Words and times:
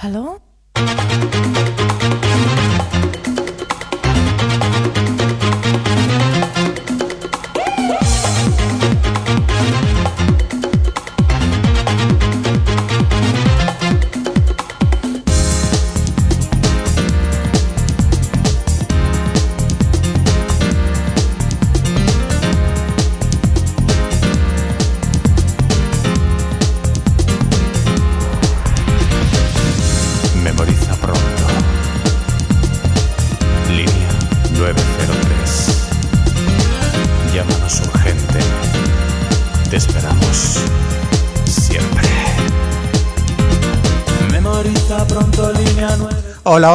¿Aló? 0.00 0.40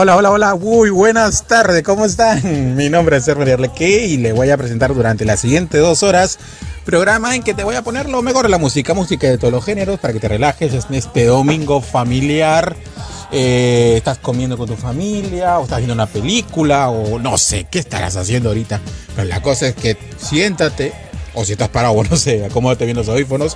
Hola, 0.03 0.17
hola, 0.17 0.31
hola. 0.31 0.55
Muy 0.55 0.89
buenas 0.89 1.47
tardes. 1.47 1.81
¿Cómo 1.81 2.03
están? 2.03 2.75
Mi 2.75 2.89
nombre 2.89 3.15
es 3.15 3.25
Hermer 3.25 3.51
Arleque 3.51 4.05
y 4.05 4.17
le 4.17 4.33
voy 4.33 4.49
a 4.49 4.57
presentar 4.57 4.93
durante 4.93 5.23
las 5.23 5.39
siguientes 5.39 5.79
dos 5.79 6.03
horas 6.03 6.39
programa 6.83 7.37
en 7.37 7.41
que 7.41 7.53
te 7.53 7.63
voy 7.63 7.75
a 7.75 7.83
poner 7.83 8.09
lo 8.09 8.21
mejor 8.21 8.43
de 8.43 8.49
la 8.49 8.57
música, 8.57 8.93
música 8.93 9.29
de 9.29 9.37
todos 9.37 9.53
los 9.53 9.63
géneros 9.63 10.01
para 10.01 10.13
que 10.13 10.19
te 10.19 10.27
relajes 10.27 10.73
en 10.73 10.95
este 10.95 11.27
domingo 11.27 11.79
familiar. 11.79 12.75
Eh, 13.31 13.93
estás 13.95 14.17
comiendo 14.17 14.57
con 14.57 14.67
tu 14.67 14.75
familia 14.75 15.59
o 15.59 15.63
estás 15.63 15.77
viendo 15.77 15.93
una 15.93 16.07
película 16.07 16.89
o 16.89 17.17
no 17.17 17.37
sé 17.37 17.67
qué 17.71 17.79
estarás 17.79 18.17
haciendo 18.17 18.49
ahorita. 18.49 18.81
Pero 19.15 19.29
la 19.29 19.41
cosa 19.41 19.69
es 19.69 19.75
que 19.75 19.97
siéntate 20.17 20.91
o 21.33 21.45
si 21.45 21.53
estás 21.53 21.69
parado, 21.69 22.03
no 22.09 22.17
sé, 22.17 22.43
acomódate 22.43 22.83
bien 22.83 22.97
los 22.97 23.07
audífonos 23.07 23.55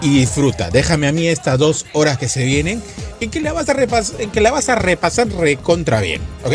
y 0.00 0.10
disfruta. 0.10 0.70
Déjame 0.70 1.08
a 1.08 1.12
mí 1.12 1.26
estas 1.26 1.58
dos 1.58 1.86
horas 1.92 2.18
que 2.18 2.28
se 2.28 2.44
vienen 2.44 2.82
en 3.20 3.30
que 3.30 3.40
la 3.40 3.52
vas 3.52 3.68
a, 3.68 3.72
repas 3.72 4.14
en 4.18 4.30
que 4.30 4.40
la 4.40 4.50
vas 4.50 4.68
a 4.68 4.76
repasar 4.76 5.28
recontra 5.28 6.00
bien, 6.00 6.20
¿ok? 6.44 6.52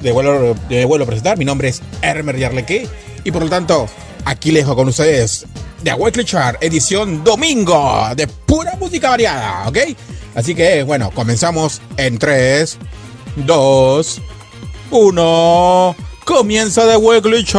De 0.00 0.12
vuelvo, 0.12 0.54
de 0.68 0.84
vuelvo 0.84 1.04
a 1.04 1.06
presentar, 1.06 1.38
mi 1.38 1.44
nombre 1.44 1.68
es 1.68 1.82
Hermer 2.02 2.36
Yarleque 2.36 2.88
y 3.24 3.30
por 3.30 3.42
lo 3.42 3.48
tanto 3.48 3.88
aquí 4.24 4.50
les 4.50 4.64
dejo 4.64 4.76
con 4.76 4.88
ustedes 4.88 5.46
The 5.82 5.94
Weekly 5.94 6.24
Chart, 6.24 6.62
edición 6.62 7.22
domingo 7.24 8.08
de 8.16 8.26
pura 8.26 8.76
música 8.76 9.10
variada, 9.10 9.68
¿ok? 9.68 9.78
Así 10.34 10.54
que 10.54 10.82
bueno, 10.82 11.10
comenzamos 11.10 11.80
en 11.96 12.18
3, 12.18 12.78
2, 13.46 14.20
1. 14.90 15.96
Comienza 16.24 16.86
The 16.88 16.96
Weekly 16.96 17.44
Chart. 17.44 17.58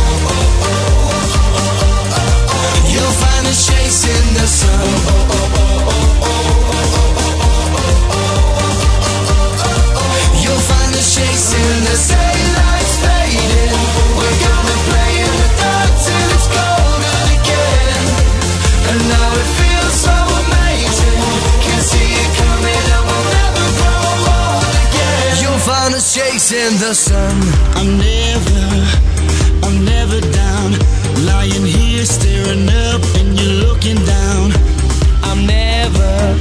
You'll 2.93 3.15
find 3.23 3.47
us 3.47 3.67
chasing 3.67 4.27
the 4.35 4.47
sun. 4.47 4.89
You'll 10.43 10.65
find 10.71 10.91
the 10.93 11.03
fading. 13.03 13.75
We're 14.17 14.39
gonna 14.45 14.77
play 14.89 15.11
in 15.23 15.33
the 15.41 15.49
dark 15.61 15.91
till 16.03 16.27
it's 16.35 16.47
golden 16.51 17.25
again. 17.37 18.03
And 18.91 18.99
now 19.13 19.29
it 19.41 19.49
feels 19.59 19.95
so 20.07 20.15
amazing. 20.41 21.21
Can 21.63 21.81
see 21.91 22.11
it 22.23 22.31
coming 22.43 22.85
and 22.95 23.03
we'll 23.07 23.27
never 23.39 23.65
grow 23.79 24.03
old 24.35 24.67
again. 24.85 25.31
You'll 25.41 25.63
find 25.63 25.95
us 25.95 26.07
chasing 26.13 26.75
the 26.83 26.93
sun. 26.93 27.35
I'm 27.79 27.91
never, 27.97 28.63
I'm 29.65 29.77
never 29.85 30.19
down. 30.19 30.69
Lying 31.25 31.65
here 31.65 32.05
staring 32.05 32.67
up 32.67 32.80
I'm 33.83 35.47
never, 35.47 36.37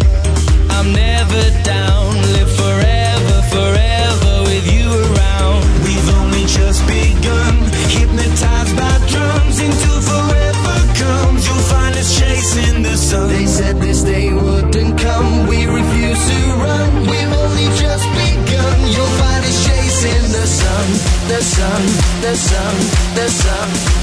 I'm 0.69 0.93
never 0.93 1.43
down. 1.65 2.13
Live 2.37 2.53
forever, 2.53 3.37
forever 3.49 4.43
with 4.45 4.67
you 4.71 4.85
around. 5.09 5.65
We've 5.83 6.09
only 6.21 6.45
just 6.45 6.85
begun. 6.87 7.65
Hypnotized 7.89 8.77
by 8.77 8.93
drums 9.09 9.59
until 9.59 10.01
forever 10.05 10.77
comes. 11.01 11.47
You'll 11.49 11.65
find 11.73 11.97
us 11.97 12.19
chasing 12.19 12.83
the 12.83 12.97
sun. 12.99 13.29
They 13.29 13.47
said 13.47 13.81
this 13.81 14.03
day 14.03 14.35
wouldn't 14.35 15.01
come. 15.01 15.47
We 15.47 15.65
refuse 15.65 16.21
to 16.29 16.41
run. 16.61 17.09
We've 17.09 17.33
only 17.41 17.69
just 17.81 18.05
begun. 18.21 18.77
You'll 18.85 19.17
find 19.17 19.43
us 19.49 19.65
chasing 19.65 20.29
the 20.29 20.45
sun, 20.45 20.87
the 21.33 21.41
sun, 21.41 21.83
the 22.21 22.37
sun, 22.37 22.75
the 23.15 23.29
sun. 23.31 24.00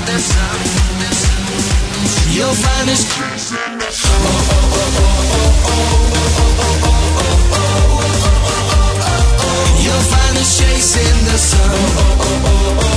You'll 2.38 2.54
find 2.54 2.88
the 2.88 2.96
sun. 2.96 3.80
You'll 9.82 10.06
find 10.12 10.38
us 10.38 10.60
chasing 10.60 11.26
the 11.26 11.38
sun. 11.40 12.97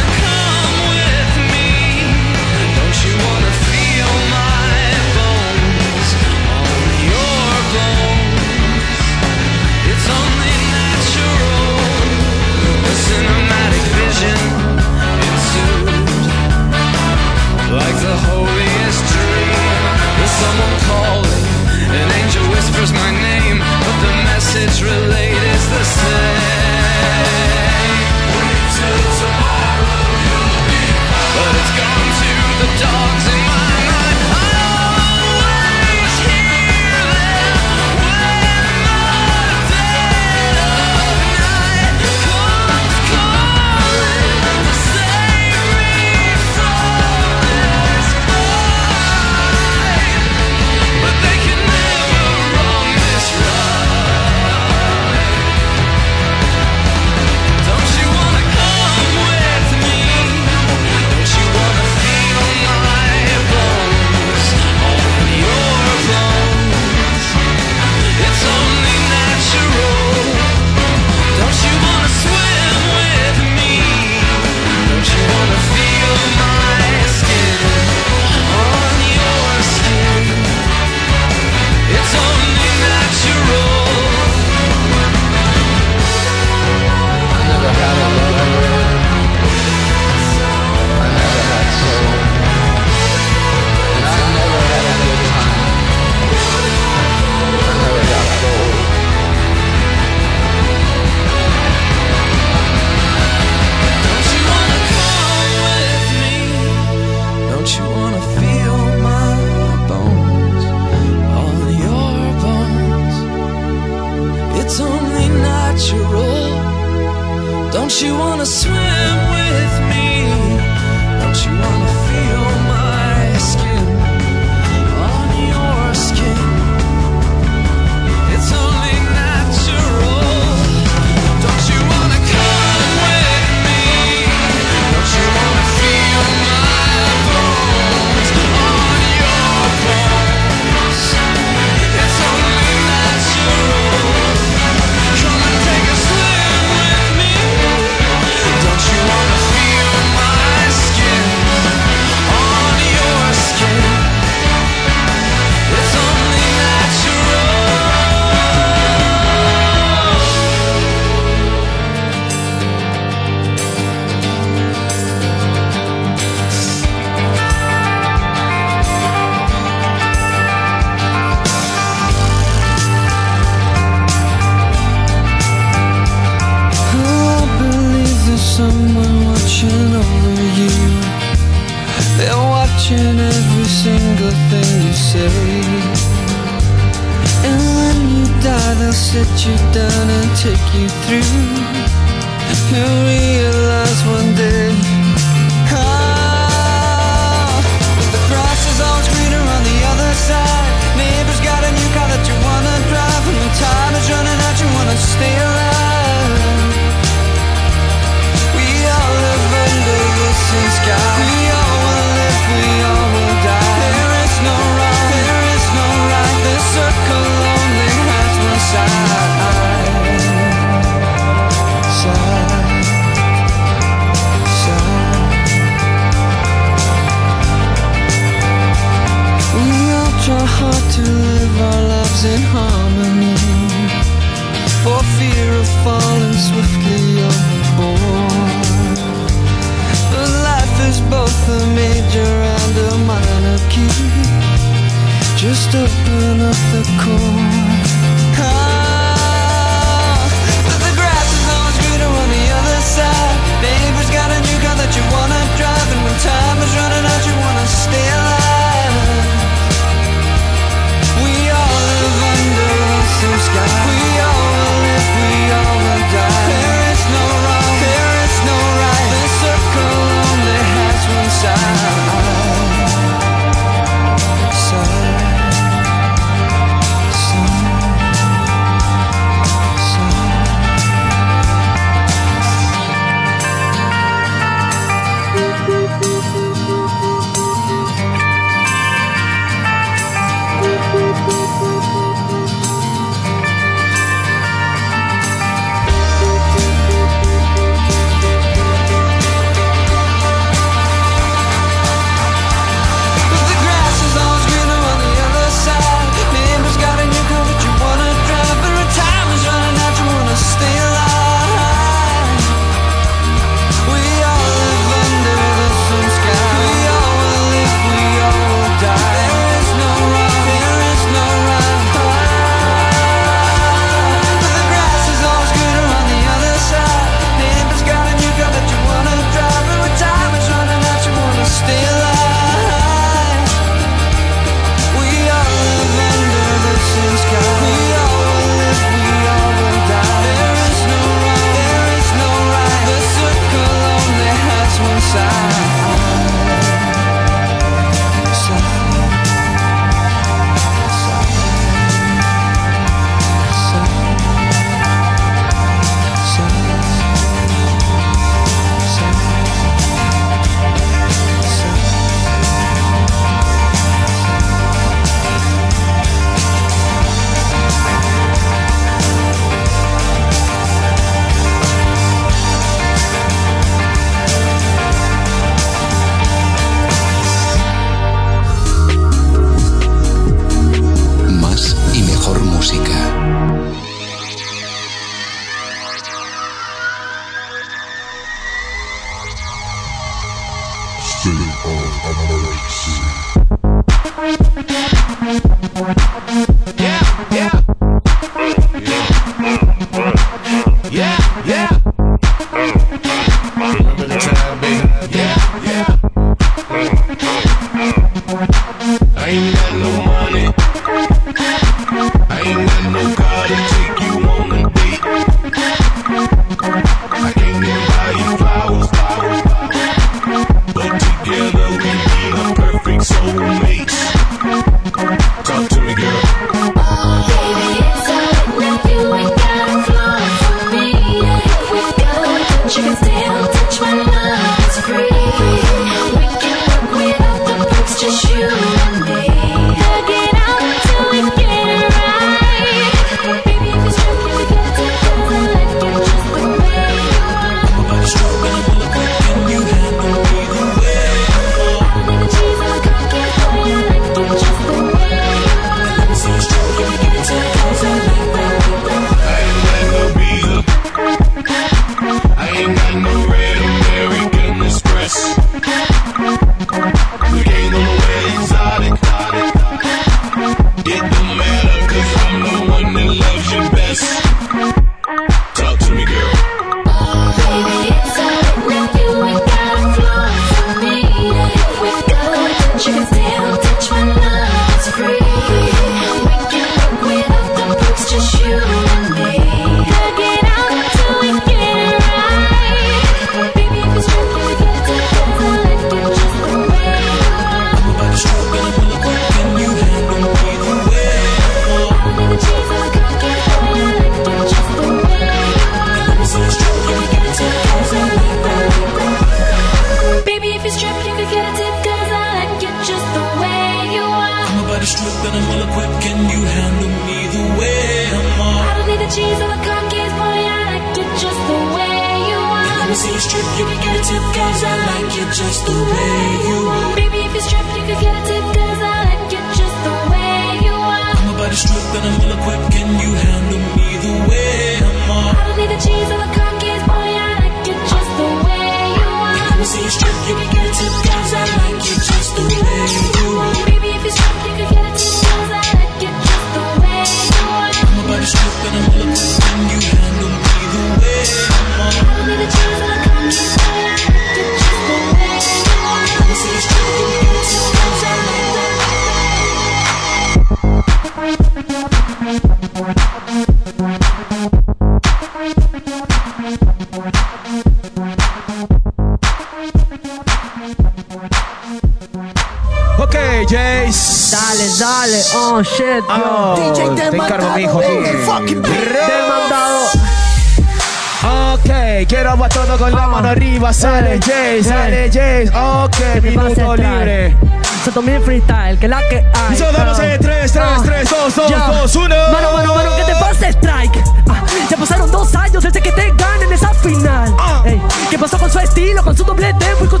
Quiero 582.10 582.44
a 582.44 582.48
todo 582.48 582.76
con 582.76 582.90
la 582.92 583.06
mano 583.06 583.28
arriba. 583.28 583.72
Sale 583.72 584.18
Jace, 584.18 584.64
sale 584.64 585.06
Jace. 585.06 585.50
Ok, 585.56 585.96
¿Qué 586.14 586.20
minuto 586.20 586.76
libre. 586.76 587.36
Se 587.84 587.92
tomó 587.92 588.10
el 588.10 588.22
freestyle, 588.22 588.78
que 588.78 588.88
la 588.88 589.00
que 589.08 589.24
hay. 589.32 589.54
Eso 589.54 589.70
damos 589.72 589.98
en 590.00 590.20
3, 590.20 590.52
3, 590.52 590.56
Ah. 590.56 590.80
3, 590.84 591.08
2, 591.08 591.36
2, 591.36 591.50
Ya. 591.50 591.66
2, 591.68 591.96
1. 591.96 592.14
Mano, 592.32 592.52
mano, 592.52 592.74
mano, 592.74 592.90
¿qué 592.96 593.04
te 593.04 593.12
pasa, 593.12 593.48
Strike? 593.48 594.04
Ah, 594.28 594.42
ya 594.68 594.76
pasaron 594.76 595.10
dos 595.10 595.34
años 595.34 595.62
desde 595.62 595.80
que 595.80 595.92
te 595.92 596.12
ganen 596.12 596.52
esa 596.52 596.74
final. 596.74 597.34
Ah. 597.38 597.62
¿Qué 598.10 598.18
pasó 598.18 598.38
con 598.38 598.50
su 598.50 598.58
estilo, 598.58 599.02
con 599.02 599.16
su 599.16 599.24
doble 599.24 599.54
tempo 599.54 599.84
y 599.84 599.88
con 599.88 600.00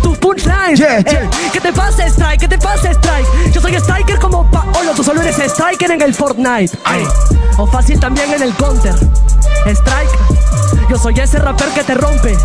Ey, 0.70 0.76
yeah. 0.76 1.02
¿Qué 1.52 1.60
te 1.60 1.72
pasa, 1.72 2.06
Strike? 2.06 2.40
¿Qué 2.40 2.48
te 2.48 2.58
pasa, 2.58 2.90
Strike? 2.90 3.52
Yo 3.52 3.60
soy 3.60 3.74
striker 3.74 4.18
como 4.18 4.48
Paolo, 4.50 4.92
tú 4.94 5.02
solo 5.02 5.20
eres 5.20 5.38
striker 5.38 5.90
en 5.90 6.02
el 6.02 6.14
Fortnite. 6.14 6.76
O 7.56 7.66
fácil 7.66 7.98
también 7.98 8.32
en 8.32 8.42
el 8.42 8.54
Counter. 8.54 8.94
Strike, 9.66 10.10
yo 10.90 10.98
soy 10.98 11.14
ese 11.20 11.38
rapper 11.38 11.68
que 11.68 11.84
te 11.84 11.94
rompe. 11.94 12.36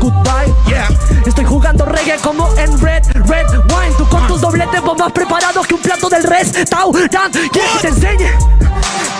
Goodbye. 0.00 0.52
Yeah. 0.66 0.88
Estoy 1.24 1.44
jugando 1.44 1.84
reggae 1.84 2.16
como 2.18 2.52
en 2.56 2.80
Red, 2.80 3.04
Red 3.14 3.46
Wine. 3.48 3.94
Tú 3.96 4.08
con 4.08 4.26
tus 4.26 4.40
doble 4.40 4.66
tempo 4.66 4.96
más 4.96 5.12
preparados 5.12 5.64
que 5.68 5.74
un 5.74 5.80
plato 5.80 6.08
del 6.08 6.24
restaurant. 6.24 7.36
¿Quieres 7.52 7.70
que 7.72 7.78
te 7.82 7.88
enseñe? 7.88 8.30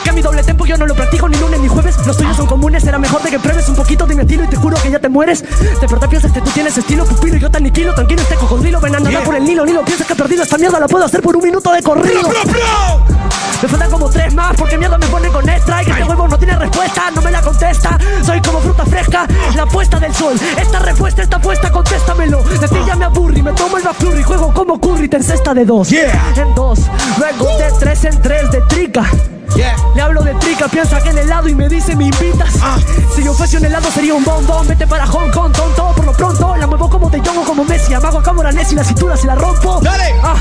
Que 0.07 0.13
mi 0.13 0.23
doble 0.23 0.41
tempo 0.45 0.65
yo 0.65 0.77
no 0.77 0.87
lo 0.87 0.95
practico 0.95 1.29
ni 1.29 1.37
lunes 1.37 1.59
ni 1.59 1.67
jueves. 1.67 1.97
Los 2.07 2.17
tuyos 2.17 2.37
son 2.37 2.47
comunes, 2.47 2.81
será 2.85 2.97
mejor 2.97 3.21
de 3.23 3.31
que 3.31 3.41
pruebes 3.41 3.69
un 3.69 3.75
poquito 3.75 4.07
de 4.07 4.15
mi 4.15 4.21
estilo 4.23 4.45
y 4.45 4.47
te 4.47 4.55
juro 4.55 4.77
que 4.81 4.89
ya 4.89 5.01
te 5.01 5.09
mueres. 5.09 5.43
De 5.43 5.87
verdad 5.89 6.09
piensas 6.09 6.31
que 6.31 6.41
tú 6.41 6.49
tienes 6.51 6.79
estilo 6.79 7.05
pupilo 7.05 7.37
y 7.37 7.41
yo 7.41 7.51
te 7.51 7.57
aniquilo. 7.57 7.93
Tranquilo, 7.93 8.23
este 8.23 8.37
cocodrilo 8.37 8.79
ven 8.81 8.95
a 8.95 8.99
nadar 9.01 9.11
Yeah. 9.11 9.25
por 9.25 9.35
el 9.35 9.43
Nilo. 9.43 9.67
Nilo, 9.67 9.85
piensas 9.85 10.07
que 10.07 10.13
he 10.13 10.17
perdido 10.17 10.45
esta 10.45 10.59
mierda, 10.59 10.79
la 10.79 10.87
puedo 10.87 11.05
hacer 11.05 11.23
por 11.23 11.35
un 11.35 11.43
minuto 11.43 11.73
de 11.73 11.83
corrido. 11.83 12.23
Bro, 12.23 12.45
bro. 12.45 13.17
Me 13.63 13.69
faltan 13.69 13.91
como 13.91 14.09
tres 14.09 14.33
más 14.33 14.55
porque 14.57 14.79
miedo 14.79 14.97
me 14.97 15.07
ponen 15.07 15.33
con 15.33 15.49
strike. 15.49 15.89
Este 15.89 16.05
huevo 16.05 16.29
no 16.29 16.39
tiene 16.39 16.57
respuesta, 16.57 17.11
no 17.13 17.21
me 17.23 17.31
la 17.33 17.43
contesta. 17.43 17.99
Soy 18.25 18.41
como 18.43 18.61
fruta 18.61 18.87
fresca, 18.87 19.27
la 19.57 19.67
puesta 19.67 19.99
del 19.99 20.15
sol. 20.15 20.39
Esta 20.57 20.79
respuesta 20.79 21.23
está 21.23 21.41
puesta, 21.41 21.73
contéstamelo. 21.73 22.45
De 22.45 22.69
ti 22.69 22.77
ya 22.87 22.95
me 22.95 23.07
aburrí, 23.07 23.43
me 23.43 23.53
tomo 23.55 23.77
el 23.77 23.83
McFlurry. 23.83 24.23
Juego 24.23 24.55
como 24.55 24.79
curry, 24.79 25.09
te 25.09 25.17
encesta 25.17 25.53
de 25.53 25.65
dos. 25.65 25.89
Yeah. 25.91 26.33
En 26.37 26.55
dos, 26.55 26.79
luego 27.19 27.59
de 27.59 27.73
tres 27.81 28.05
en 28.05 28.23
tres 28.23 28.49
de 28.53 28.61
trica. 28.69 29.05
Yeah. 29.55 29.77
Le 29.95 30.03
hablo 30.03 30.23
de 30.23 30.35
trica, 30.35 30.69
piensa 30.69 31.01
que 31.01 31.11
en 31.11 31.19
helado 31.19 31.49
y 31.49 31.55
me 31.55 31.69
dice, 31.69 31.95
¿me 31.97 32.05
invitas? 32.05 32.55
Ah. 32.63 32.79
Si 33.15 33.23
yo 33.23 33.33
fuese 33.33 33.57
un 33.57 33.65
helado 33.65 33.91
sería 33.91 34.15
un 34.15 34.25
bombón. 34.25 34.67
Vete 34.69 34.87
para 34.87 35.07
Hong 35.07 35.31
Kong, 35.31 35.53
tonto. 35.53 35.93
Por 35.95 36.05
lo 36.05 36.13
pronto, 36.13 36.57
la 36.57 36.67
muevo 36.67 36.89
como 36.91 37.09
De 37.09 37.19
Jong 37.21 37.39
o 37.39 37.45
como 37.45 37.65
Messi. 37.65 37.95
Amago 37.95 38.19
a 38.19 38.23
cámara 38.23 38.53
Nessi, 38.53 38.75
la 38.75 38.85
cintura 38.85 39.17
se 39.17 39.27
la 39.27 39.35
rompo. 39.35 39.81
Dale. 39.83 40.15
Ah. 40.23 40.37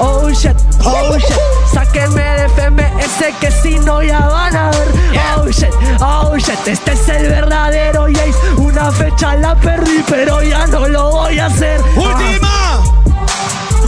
Oh 0.00 0.30
shit, 0.30 0.56
oh 0.84 1.18
shit. 1.18 1.36
Sáquenme 1.72 2.22
de 2.22 2.48
FMS 2.48 3.38
que 3.40 3.50
si 3.50 3.78
no 3.80 4.02
ya 4.02 4.20
van 4.20 4.56
a 4.56 4.70
ver. 4.70 4.88
Oh 5.36 5.48
shit, 5.48 5.72
oh 6.00 6.36
shit. 6.36 6.66
Este 6.66 6.92
es 6.92 7.08
el 7.08 7.28
verdadero 7.28 8.06
Jace. 8.06 8.60
Una 8.60 8.92
fecha 8.92 9.34
la 9.36 9.54
perdí, 9.56 10.04
pero 10.08 10.42
ya 10.42 10.66
no 10.68 10.88
lo 10.88 11.10
voy 11.10 11.38
a 11.38 11.46
hacer. 11.46 11.80
Ah. 11.80 12.00
Última. 12.00 12.97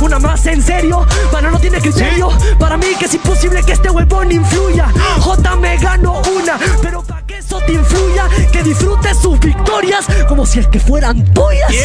Una 0.00 0.18
más 0.18 0.46
en 0.46 0.62
serio, 0.62 1.06
para 1.30 1.50
no 1.50 1.58
tiene 1.58 1.78
criterio. 1.78 2.30
Para 2.58 2.76
mí 2.78 2.86
que 2.98 3.04
es 3.04 3.14
imposible 3.14 3.62
que 3.62 3.72
este 3.72 3.90
huevón 3.90 4.32
influya. 4.32 4.88
J 5.20 5.56
me 5.56 5.76
ganó 5.76 6.22
una, 6.34 6.58
pero 6.80 7.02
para 7.02 7.26
que 7.26 7.36
eso 7.38 7.60
te 7.66 7.74
influya, 7.74 8.26
que 8.50 8.62
disfrutes 8.62 9.18
sus 9.18 9.38
victorias 9.40 10.06
como 10.26 10.46
si 10.46 10.60
es 10.60 10.66
que 10.68 10.80
fueran 10.80 11.22
tuyas. 11.34 11.68
¿Qué 11.70 11.84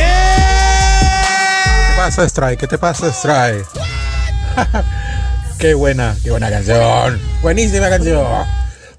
te 1.90 1.98
pasa, 1.98 2.24
Strike? 2.26 2.60
¿Qué 2.60 2.68
te 2.68 2.78
pasa, 2.78 3.10
Strike? 3.10 3.66
qué 5.60 5.74
buena, 5.74 6.16
qué 6.24 6.32
buena 6.32 6.50
canción. 6.50 7.20
Buenísima 7.42 7.90
canción. 7.90 8.26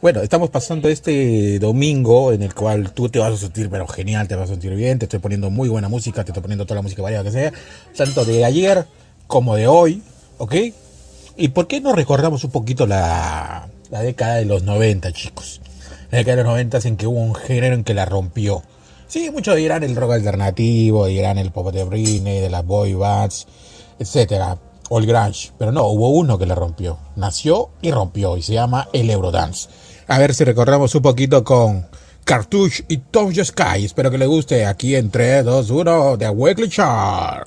Bueno, 0.02 0.20
estamos 0.20 0.50
pasando 0.50 0.90
este 0.90 1.58
domingo 1.58 2.32
en 2.32 2.42
el 2.42 2.54
cual 2.54 2.92
tú 2.92 3.08
te 3.08 3.18
vas 3.18 3.32
a 3.32 3.36
sentir, 3.38 3.70
pero 3.70 3.88
genial, 3.88 4.28
te 4.28 4.36
vas 4.36 4.50
a 4.50 4.52
sentir 4.52 4.74
bien. 4.74 4.98
Te 4.98 5.06
estoy 5.06 5.20
poniendo 5.20 5.48
muy 5.48 5.70
buena 5.70 5.88
música, 5.88 6.22
te 6.22 6.32
estoy 6.32 6.42
poniendo 6.42 6.66
toda 6.66 6.76
la 6.76 6.82
música 6.82 7.00
variada 7.00 7.24
que 7.24 7.30
sea, 7.30 7.52
tanto 7.96 8.26
de 8.26 8.44
ayer 8.44 8.86
como 9.26 9.56
de 9.56 9.66
hoy, 9.66 10.02
¿ok? 10.38 10.54
¿Y 11.36 11.48
por 11.48 11.66
qué 11.66 11.80
no 11.80 11.92
recordamos 11.92 12.44
un 12.44 12.50
poquito 12.50 12.86
la, 12.86 13.68
la 13.90 14.02
década 14.02 14.36
de 14.36 14.44
los 14.44 14.62
90, 14.62 15.12
chicos? 15.12 15.60
La 16.10 16.18
década 16.18 16.36
de 16.36 16.42
los 16.44 16.52
90 16.52 16.78
en 16.84 16.96
que 16.96 17.06
hubo 17.06 17.20
un 17.20 17.34
género 17.34 17.74
en 17.74 17.84
que 17.84 17.94
la 17.94 18.04
rompió. 18.04 18.62
Sí, 19.08 19.30
muchos 19.30 19.56
dirán 19.56 19.82
el 19.82 19.94
rock 19.94 20.12
alternativo, 20.12 21.06
dirán 21.06 21.38
el 21.38 21.52
pop 21.52 21.72
de 21.72 21.84
Britney, 21.84 22.40
de 22.40 22.50
las 22.50 22.64
boy 22.64 22.94
bands, 22.94 23.46
etcétera, 23.98 24.58
o 24.88 24.98
el 24.98 25.06
grunge, 25.06 25.52
pero 25.58 25.72
no, 25.72 25.86
hubo 25.86 26.10
uno 26.10 26.38
que 26.38 26.46
la 26.46 26.54
rompió, 26.54 26.98
nació 27.16 27.70
y 27.82 27.90
rompió 27.90 28.36
y 28.36 28.42
se 28.42 28.54
llama 28.54 28.88
el 28.92 29.10
Eurodance. 29.10 29.68
A 30.08 30.18
ver 30.18 30.34
si 30.34 30.44
recordamos 30.44 30.94
un 30.94 31.02
poquito 31.02 31.44
con 31.44 31.86
Cartouche 32.24 32.84
y 32.88 32.98
Tom 32.98 33.32
Sky. 33.32 33.84
Espero 33.84 34.10
que 34.10 34.18
le 34.18 34.26
guste 34.26 34.66
aquí 34.66 34.96
en 34.96 35.10
3, 35.10 35.44
2, 35.44 35.70
1 35.70 36.16
de 36.16 36.28
Weekly 36.28 36.68
Chart. 36.68 37.46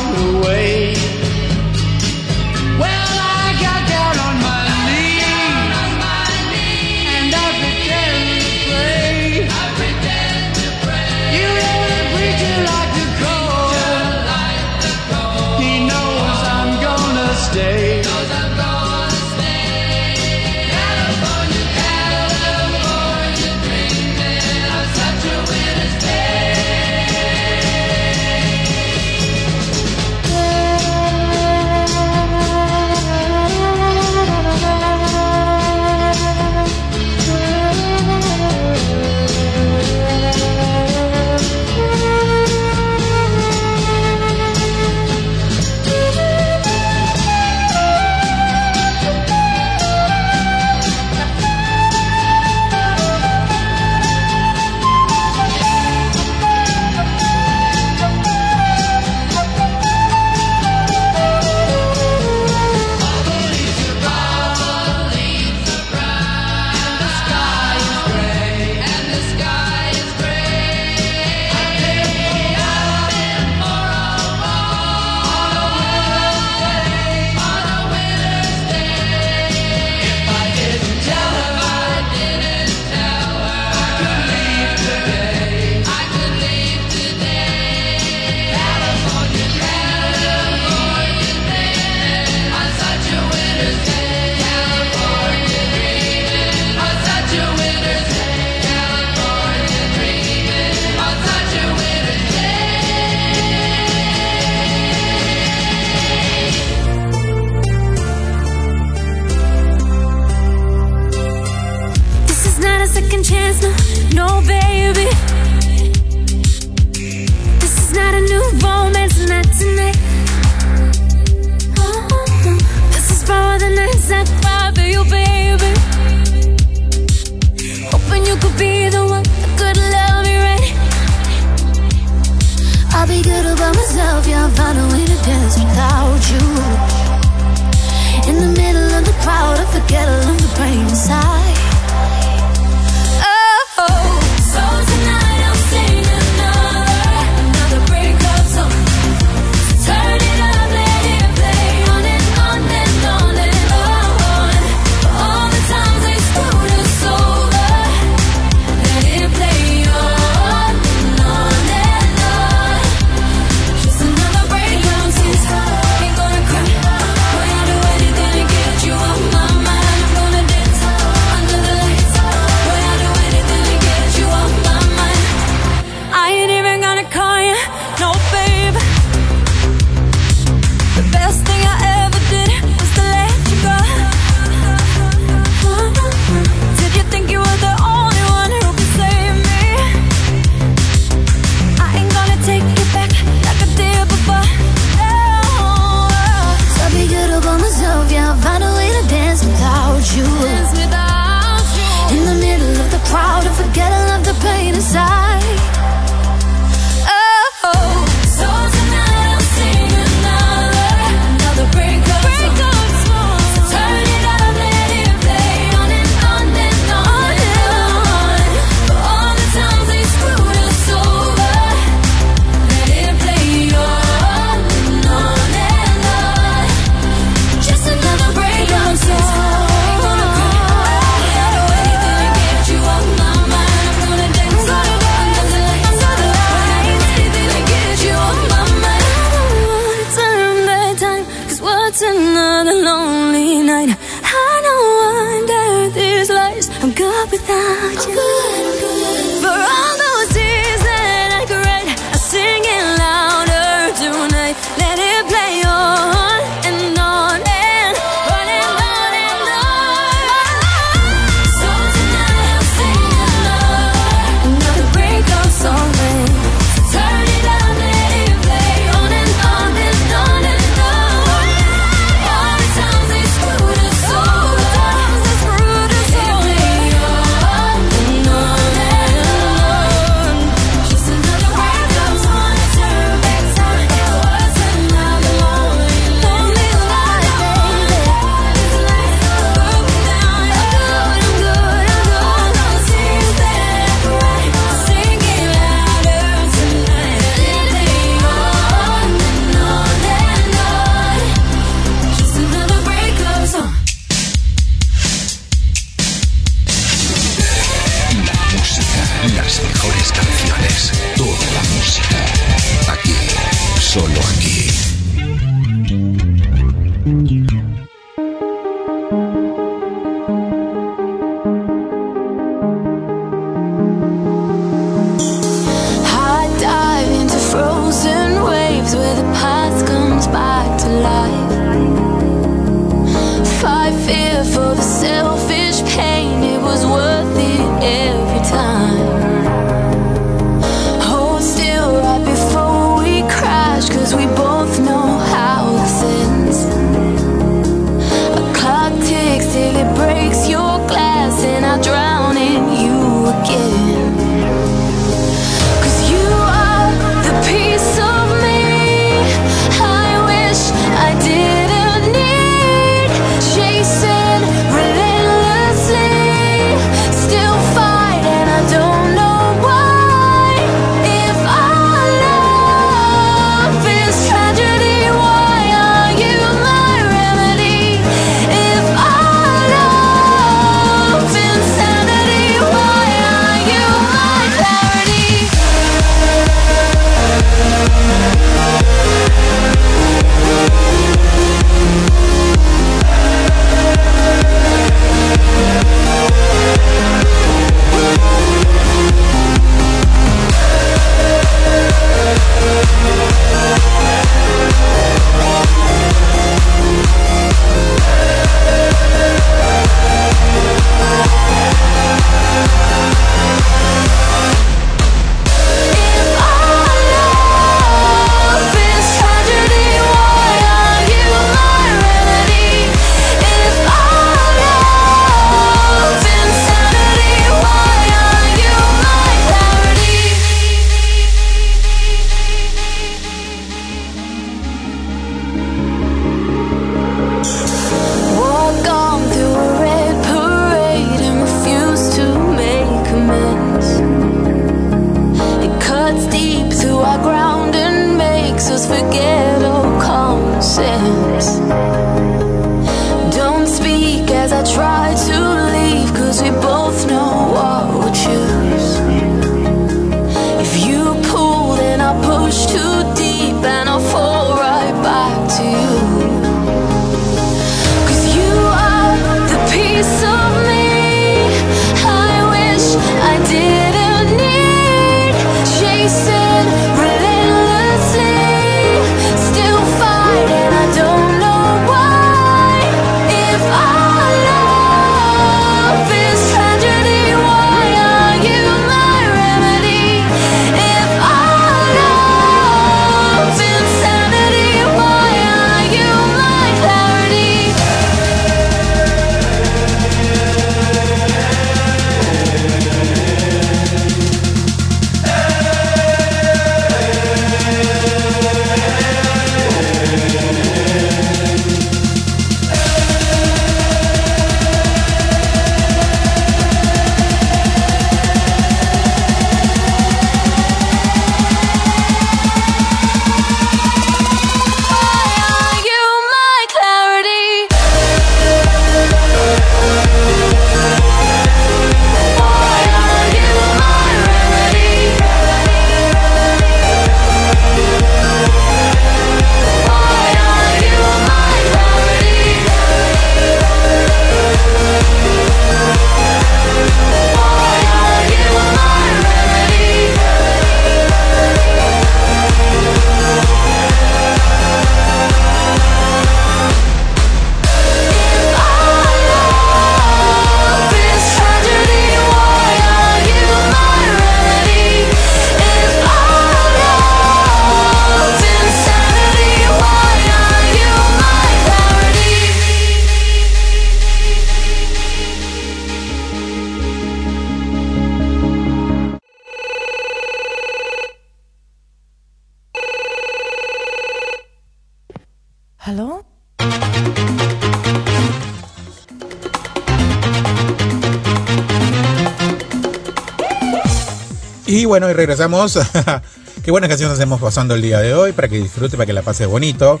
Bueno, 594.98 595.12
y 595.12 595.14
regresamos. 595.14 595.78
Qué 596.64 596.72
buenas 596.72 596.88
canciones 596.88 597.14
hacemos 597.14 597.40
pasando 597.40 597.76
el 597.76 597.82
día 597.82 598.00
de 598.00 598.14
hoy 598.14 598.32
para 598.32 598.48
que 598.48 598.56
disfrute, 598.56 598.96
para 598.96 599.06
que 599.06 599.12
la 599.12 599.22
pases 599.22 599.46
bonito. 599.46 600.00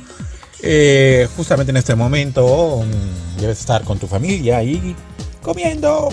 Eh, 0.60 1.28
justamente 1.36 1.70
en 1.70 1.76
este 1.76 1.94
momento 1.94 2.82
mm, 2.82 3.40
debes 3.40 3.60
estar 3.60 3.84
con 3.84 4.00
tu 4.00 4.08
familia 4.08 4.60
y 4.64 4.96
comiendo, 5.40 6.08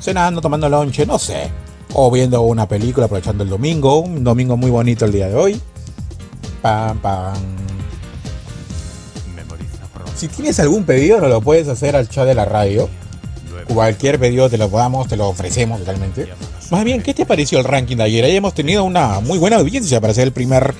cenando, 0.00 0.40
tomando 0.40 0.68
lonche, 0.68 1.04
no 1.04 1.18
sé. 1.18 1.50
O 1.94 2.08
viendo 2.08 2.42
una 2.42 2.68
película, 2.68 3.06
aprovechando 3.06 3.42
el 3.42 3.50
domingo. 3.50 3.98
Un 3.98 4.22
domingo 4.22 4.56
muy 4.56 4.70
bonito 4.70 5.04
el 5.04 5.10
día 5.10 5.26
de 5.26 5.34
hoy. 5.34 5.60
Pam, 6.62 7.00
pam. 7.00 7.34
Si 10.14 10.28
tienes 10.28 10.60
algún 10.60 10.84
pedido, 10.84 11.20
nos 11.20 11.28
lo 11.28 11.40
puedes 11.40 11.66
hacer 11.66 11.96
al 11.96 12.08
chat 12.08 12.24
de 12.24 12.36
la 12.36 12.44
radio. 12.44 12.88
Cualquier 13.66 14.20
pedido 14.20 14.48
te 14.48 14.58
lo 14.58 14.68
damos, 14.68 15.08
te 15.08 15.16
lo 15.16 15.26
ofrecemos 15.26 15.80
totalmente. 15.80 16.28
Más 16.70 16.84
bien, 16.84 17.02
¿qué 17.02 17.14
te 17.14 17.24
pareció 17.24 17.58
el 17.58 17.64
ranking 17.64 17.96
de 17.96 18.04
ayer? 18.04 18.24
Ahí 18.24 18.36
hemos 18.36 18.54
tenido 18.54 18.84
una 18.84 19.20
muy 19.20 19.38
buena 19.38 19.56
audiencia 19.56 20.00
para 20.00 20.12
ser 20.14 20.24
el 20.24 20.32
primer 20.32 20.74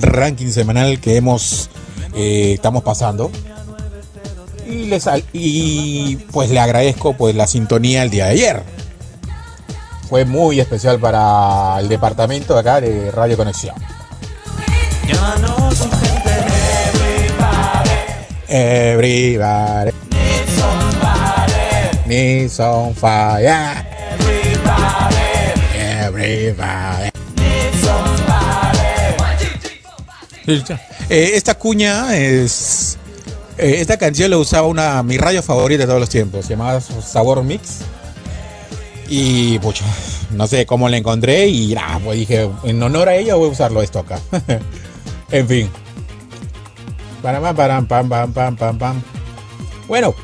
ranking 0.00 0.50
semanal 0.50 1.00
que 1.00 1.16
hemos 1.16 1.68
eh, 2.14 2.52
estamos 2.54 2.82
pasando. 2.82 3.30
Y, 5.32 6.16
pues 6.30 6.50
le 6.50 6.60
agradezco 6.60 7.14
pues 7.14 7.34
la 7.34 7.46
sintonía 7.46 8.02
el 8.02 8.10
día 8.10 8.26
de 8.26 8.30
ayer. 8.30 8.62
Fue 10.08 10.24
muy 10.24 10.60
especial 10.60 10.98
para 10.98 11.78
el 11.80 11.88
departamento 11.88 12.54
de 12.54 12.60
acá 12.60 12.80
de 12.80 13.10
Radio 13.10 13.36
Conexión. 13.36 13.74
Everybody 18.48 19.92
fire. 22.94 23.91
Everybody. 26.22 27.10
Eh, 31.08 31.32
esta 31.34 31.54
cuña 31.54 32.16
es. 32.16 32.96
eh, 33.58 33.76
esta 33.80 33.96
canción 33.96 34.30
la 34.30 34.38
usaba 34.38 34.68
una 34.68 35.02
mi 35.02 35.16
radio 35.18 35.42
favorita 35.42 35.82
de 35.82 35.86
todos 35.86 36.00
los 36.00 36.08
tiempos. 36.08 36.46
Se 36.46 36.52
llamaba 36.52 36.80
Sabor 36.80 37.42
Mix. 37.42 37.80
Y 39.08 39.58
pucha, 39.58 39.84
no 40.30 40.46
sé 40.46 40.64
cómo 40.64 40.88
la 40.88 40.96
encontré. 40.96 41.48
Y 41.48 41.74
nada, 41.74 41.98
pues 41.98 42.18
dije, 42.20 42.48
en 42.62 42.82
honor 42.82 43.08
a 43.08 43.16
ella 43.16 43.34
voy 43.34 43.48
a 43.48 43.52
usarlo 43.52 43.82
esto 43.82 43.98
acá. 43.98 44.20
en 45.30 45.48
fin. 45.48 45.70
Param, 47.20 47.54
param, 47.54 47.86
pam, 47.86 48.08
pam, 48.08 48.32
pam, 48.32 48.56
pam, 48.56 48.78
pam. 48.78 49.02
Bueno, 49.88 50.14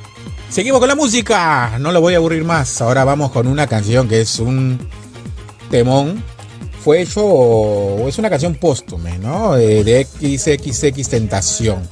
seguimos 0.48 0.78
con 0.78 0.88
la 0.88 0.94
música. 0.94 1.76
No 1.80 1.90
lo 1.90 2.00
voy 2.00 2.14
a 2.14 2.18
aburrir 2.18 2.44
más. 2.44 2.80
Ahora 2.80 3.02
vamos 3.04 3.32
con 3.32 3.48
una 3.48 3.66
canción 3.66 4.08
que 4.08 4.20
es 4.20 4.38
un 4.38 4.78
temón. 5.70 6.22
Fue 6.82 7.02
hecho, 7.02 8.08
es 8.08 8.18
una 8.18 8.30
canción 8.30 8.54
póstume, 8.54 9.18
¿no? 9.18 9.56
Eh, 9.56 9.84
de 9.84 10.04
XXX 10.04 11.08
Tentación. 11.08 11.82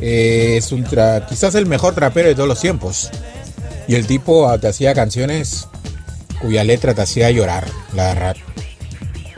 Eh, 0.00 0.56
es 0.56 0.72
un 0.72 0.84
quizás 1.28 1.54
el 1.54 1.66
mejor 1.66 1.94
trapero 1.94 2.28
de 2.28 2.34
todos 2.34 2.48
los 2.48 2.60
tiempos. 2.60 3.10
Y 3.88 3.94
el 3.94 4.06
tipo 4.06 4.58
te 4.58 4.68
hacía 4.68 4.94
canciones 4.94 5.68
cuya 6.40 6.64
letra 6.64 6.94
te 6.94 7.02
hacía 7.02 7.30
llorar, 7.30 7.66
la 7.94 8.14
verdad. 8.14 8.36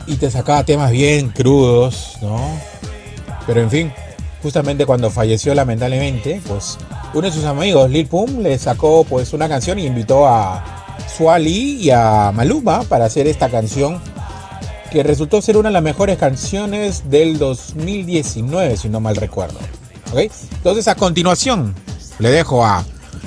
Y 0.07 0.15
te 0.15 0.29
sacaba 0.29 0.63
temas 0.63 0.91
bien 0.91 1.29
crudos, 1.29 2.17
¿no? 2.21 2.39
Pero 3.47 3.61
en 3.61 3.69
fin, 3.69 3.93
justamente 4.41 4.85
cuando 4.85 5.09
falleció 5.09 5.53
lamentablemente, 5.53 6.41
pues 6.47 6.77
uno 7.13 7.27
de 7.27 7.33
sus 7.33 7.45
amigos, 7.45 7.89
Lil 7.89 8.07
Pump, 8.07 8.39
le 8.39 8.57
sacó 8.57 9.03
pues 9.03 9.33
una 9.33 9.47
canción 9.47 9.79
y 9.79 9.85
invitó 9.85 10.27
a 10.27 10.74
Swali 11.07 11.77
y 11.81 11.91
a 11.91 12.31
Maluma 12.33 12.83
para 12.83 13.05
hacer 13.05 13.27
esta 13.27 13.49
canción 13.49 14.01
que 14.91 15.03
resultó 15.03 15.41
ser 15.41 15.57
una 15.57 15.69
de 15.69 15.73
las 15.73 15.83
mejores 15.83 16.17
canciones 16.17 17.09
del 17.09 17.37
2019, 17.37 18.77
si 18.77 18.89
no 18.89 18.99
mal 18.99 19.15
recuerdo. 19.15 19.59
Entonces 20.13 20.87
a 20.87 20.95
continuación 20.95 21.75
le 22.19 22.29
dejo 22.29 22.65
a 22.65 22.85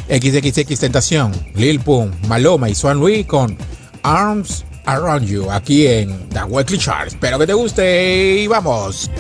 XXX 0.09 0.81
Tentación, 0.81 1.33
Lil 1.55 1.81
Pump, 1.81 2.15
Maloma 2.27 2.71
y 2.71 2.75
Swan 2.75 3.05
Lee 3.05 3.25
con 3.25 3.59
Arms 4.03 4.65
Around 4.87 5.27
You 5.27 5.51
aquí 5.51 5.87
en 5.87 6.29
The 6.31 6.45
Weekly 6.45 6.79
Chart. 6.79 7.09
Espero 7.09 7.39
que 7.39 7.47
te 7.47 7.53
guste 7.53 8.39
y 8.41 8.47
vamos. 8.47 9.11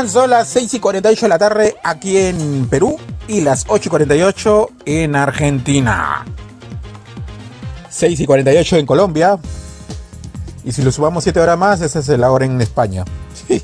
¿Cómo 0.00 0.06
están? 0.06 0.22
Son 0.22 0.30
las 0.30 0.48
6 0.48 0.74
y 0.74 0.80
48 0.80 1.26
de 1.26 1.28
la 1.28 1.38
tarde 1.38 1.76
aquí 1.82 2.16
en 2.16 2.66
Perú 2.70 2.96
y 3.28 3.42
las 3.42 3.66
8 3.68 3.82
y 3.84 3.90
48 3.90 4.68
en 4.86 5.14
Argentina. 5.14 6.24
6 7.90 8.20
y 8.20 8.24
48 8.24 8.76
en 8.78 8.86
Colombia. 8.86 9.38
Y 10.64 10.72
si 10.72 10.80
lo 10.80 10.90
subamos 10.90 11.22
7 11.24 11.38
horas 11.38 11.58
más, 11.58 11.82
esa 11.82 11.98
es 11.98 12.08
la 12.08 12.32
hora 12.32 12.46
en 12.46 12.58
España. 12.62 13.04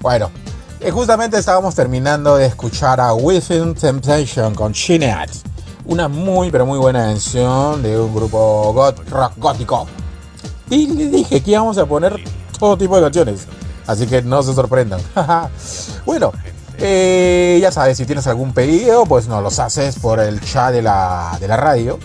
bueno, 0.00 0.30
eh, 0.78 0.92
justamente 0.92 1.36
estábamos 1.36 1.74
terminando 1.74 2.36
de 2.36 2.46
escuchar 2.46 3.00
a 3.00 3.14
Within 3.14 3.74
Temptation 3.74 4.54
con 4.54 4.70
Shineat. 4.70 5.30
Una 5.84 6.06
muy, 6.06 6.52
pero 6.52 6.64
muy 6.64 6.78
buena 6.78 7.06
canción 7.06 7.82
de 7.82 7.98
un 7.98 8.14
grupo 8.14 8.94
rock 9.10 9.32
gótico. 9.38 9.88
Y 10.70 10.86
les 10.86 11.10
dije 11.10 11.42
que 11.42 11.50
íbamos 11.50 11.76
a 11.78 11.86
poner 11.86 12.22
todo 12.60 12.78
tipo 12.78 12.94
de 12.94 13.02
canciones. 13.02 13.48
Así 13.92 14.06
que 14.06 14.22
no 14.22 14.42
se 14.42 14.54
sorprendan. 14.54 15.00
bueno, 16.06 16.32
eh, 16.78 17.58
ya 17.60 17.70
sabes, 17.70 17.96
si 17.96 18.06
tienes 18.06 18.26
algún 18.26 18.52
pedido, 18.52 19.06
pues 19.06 19.28
nos 19.28 19.42
los 19.42 19.58
haces 19.58 19.98
por 19.98 20.20
el 20.20 20.40
chat 20.40 20.72
de 20.72 20.82
la, 20.82 21.36
de 21.40 21.48
la 21.48 21.56
radio. 21.56 21.98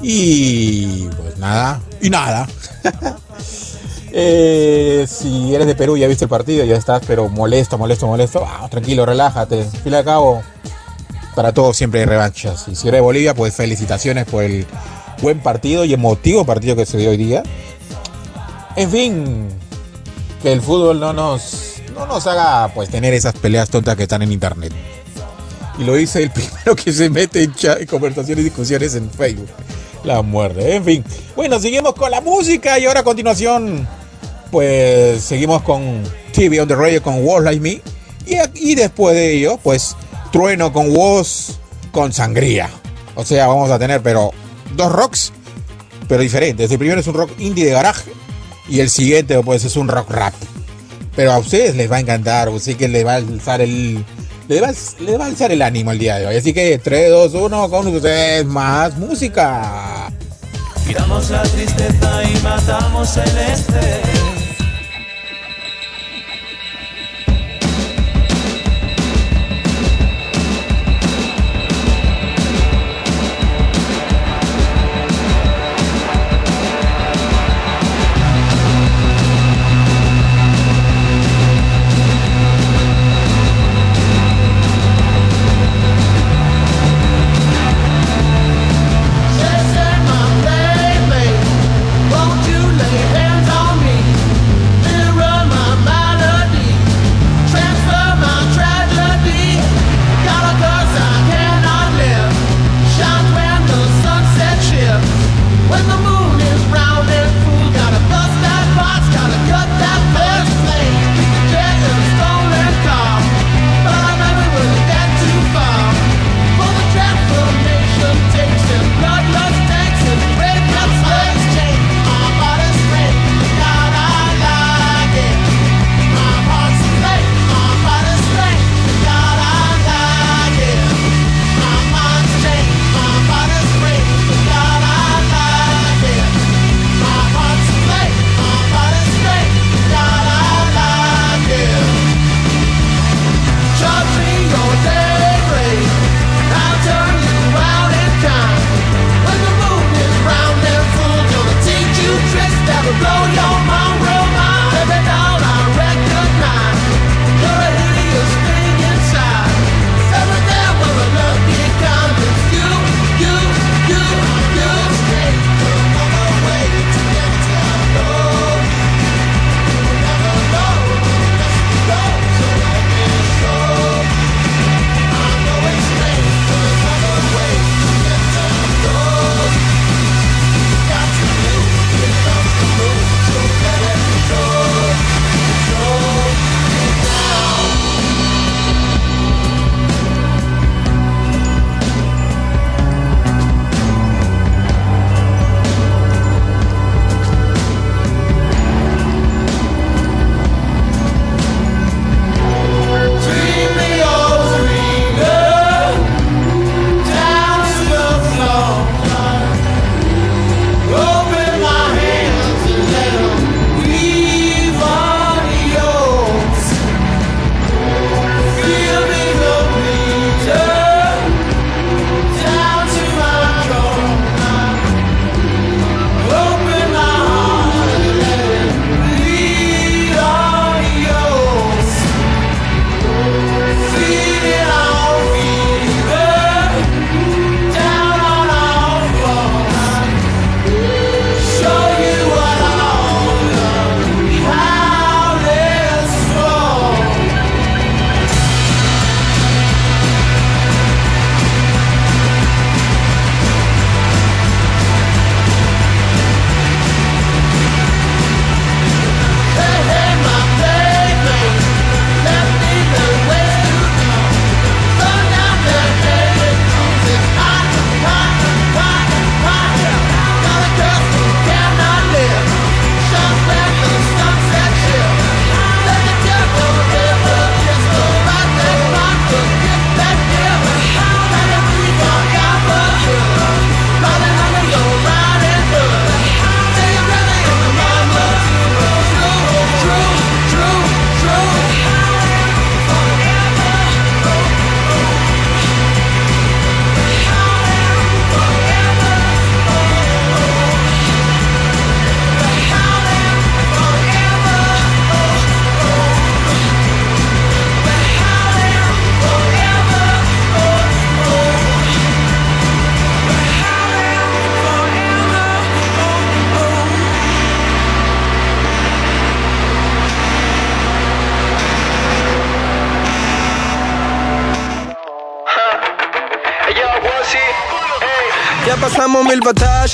Y 0.00 1.06
pues 1.08 1.38
nada, 1.38 1.80
y 2.00 2.10
nada. 2.10 2.46
Eh, 4.16 5.08
si 5.08 5.52
eres 5.52 5.66
de 5.66 5.74
Perú, 5.74 5.96
ya 5.96 6.06
viste 6.06 6.26
el 6.26 6.28
partido, 6.28 6.64
ya 6.64 6.76
estás, 6.76 7.02
pero 7.04 7.28
molesto, 7.28 7.76
molesto, 7.76 8.06
molesto. 8.06 8.42
Vamos, 8.42 8.70
tranquilo, 8.70 9.04
relájate. 9.04 9.62
Al 9.62 9.66
fin 9.66 9.92
y 9.92 9.96
al 9.96 10.04
cabo, 10.04 10.40
para 11.34 11.52
todos 11.52 11.76
siempre 11.76 11.98
hay 11.98 12.06
revanchas. 12.06 12.68
Y 12.68 12.76
si 12.76 12.86
eres 12.86 12.98
de 12.98 13.02
Bolivia, 13.02 13.34
pues 13.34 13.56
felicitaciones 13.56 14.26
por 14.26 14.44
el 14.44 14.68
buen 15.20 15.40
partido 15.40 15.84
y 15.84 15.94
emotivo 15.94 16.44
partido 16.44 16.76
que 16.76 16.86
se 16.86 16.96
dio 16.96 17.10
hoy 17.10 17.16
día. 17.16 17.42
En 18.76 18.88
fin, 18.88 19.48
que 20.44 20.52
el 20.52 20.60
fútbol 20.60 21.00
no 21.00 21.14
nos, 21.14 21.76
no 21.94 22.04
nos 22.04 22.26
haga 22.26 22.68
pues 22.74 22.90
tener 22.90 23.14
esas 23.14 23.32
peleas 23.32 23.70
tontas 23.70 23.96
que 23.96 24.02
están 24.02 24.20
en 24.20 24.30
internet. 24.30 24.74
Y 25.78 25.84
lo 25.84 25.94
dice 25.94 26.22
el 26.22 26.30
primero 26.32 26.76
que 26.76 26.92
se 26.92 27.08
mete 27.08 27.44
en, 27.44 27.86
conversaciones 27.86 28.42
y 28.42 28.44
discusiones 28.50 28.94
en 28.94 29.10
Facebook. 29.10 29.48
La 30.04 30.20
muerte. 30.20 30.76
En 30.76 30.84
fin. 30.84 31.04
Bueno, 31.34 31.58
seguimos 31.58 31.94
con 31.94 32.10
la 32.10 32.20
música 32.20 32.78
y 32.78 32.84
ahora 32.84 33.00
a 33.00 33.04
continuación, 33.04 33.88
pues 34.50 35.22
seguimos 35.22 35.62
con 35.62 36.02
TV 36.34 36.60
on 36.60 36.68
the 36.68 36.74
Radio 36.74 37.02
con 37.02 37.24
Walls 37.24 37.44
Like 37.44 37.60
Me. 37.62 37.80
Y, 38.26 38.36
y 38.72 38.74
después 38.74 39.16
de 39.16 39.32
ello, 39.32 39.58
pues 39.62 39.96
Trueno 40.30 40.74
con 40.74 40.94
Woz 40.94 41.58
con 41.90 42.12
Sangría. 42.12 42.68
O 43.14 43.24
sea, 43.24 43.46
vamos 43.46 43.70
a 43.70 43.78
tener, 43.78 44.02
pero 44.02 44.30
dos 44.76 44.92
rocks, 44.92 45.32
pero 46.06 46.20
diferentes. 46.20 46.70
El 46.70 46.76
primero 46.76 47.00
es 47.00 47.06
un 47.06 47.14
rock 47.14 47.30
indie 47.38 47.64
de 47.64 47.70
garaje 47.70 48.12
y 48.68 48.80
el 48.80 48.90
siguiente, 48.90 49.40
pues, 49.42 49.64
es 49.64 49.76
un 49.76 49.88
rock 49.88 50.10
rap. 50.10 50.34
Pero 51.16 51.32
a 51.32 51.38
ustedes 51.38 51.76
les 51.76 51.90
va 51.90 51.96
a 51.96 52.00
encantar, 52.00 52.48
así 52.48 52.74
que 52.74 52.88
les 52.88 53.06
va 53.06 53.12
a 53.12 53.16
alzar 53.16 53.60
el. 53.60 54.04
Les 54.48 54.62
va, 54.62 54.72
les 55.00 55.18
va 55.18 55.24
a 55.24 55.28
alzar 55.28 55.52
el 55.52 55.62
ánimo 55.62 55.92
el 55.92 55.98
día 55.98 56.18
de 56.18 56.26
hoy. 56.26 56.36
Así 56.36 56.52
que 56.52 56.78
3, 56.78 57.10
2, 57.10 57.34
1, 57.34 57.70
con 57.70 57.86
ustedes 57.86 58.44
más 58.44 58.96
música. 58.96 60.10
Quitamos 60.86 61.30
la 61.30 61.42
tristeza 61.42 62.22
y 62.24 62.42
matamos 62.42 63.16
el 63.16 63.38
estrés. 63.38 64.33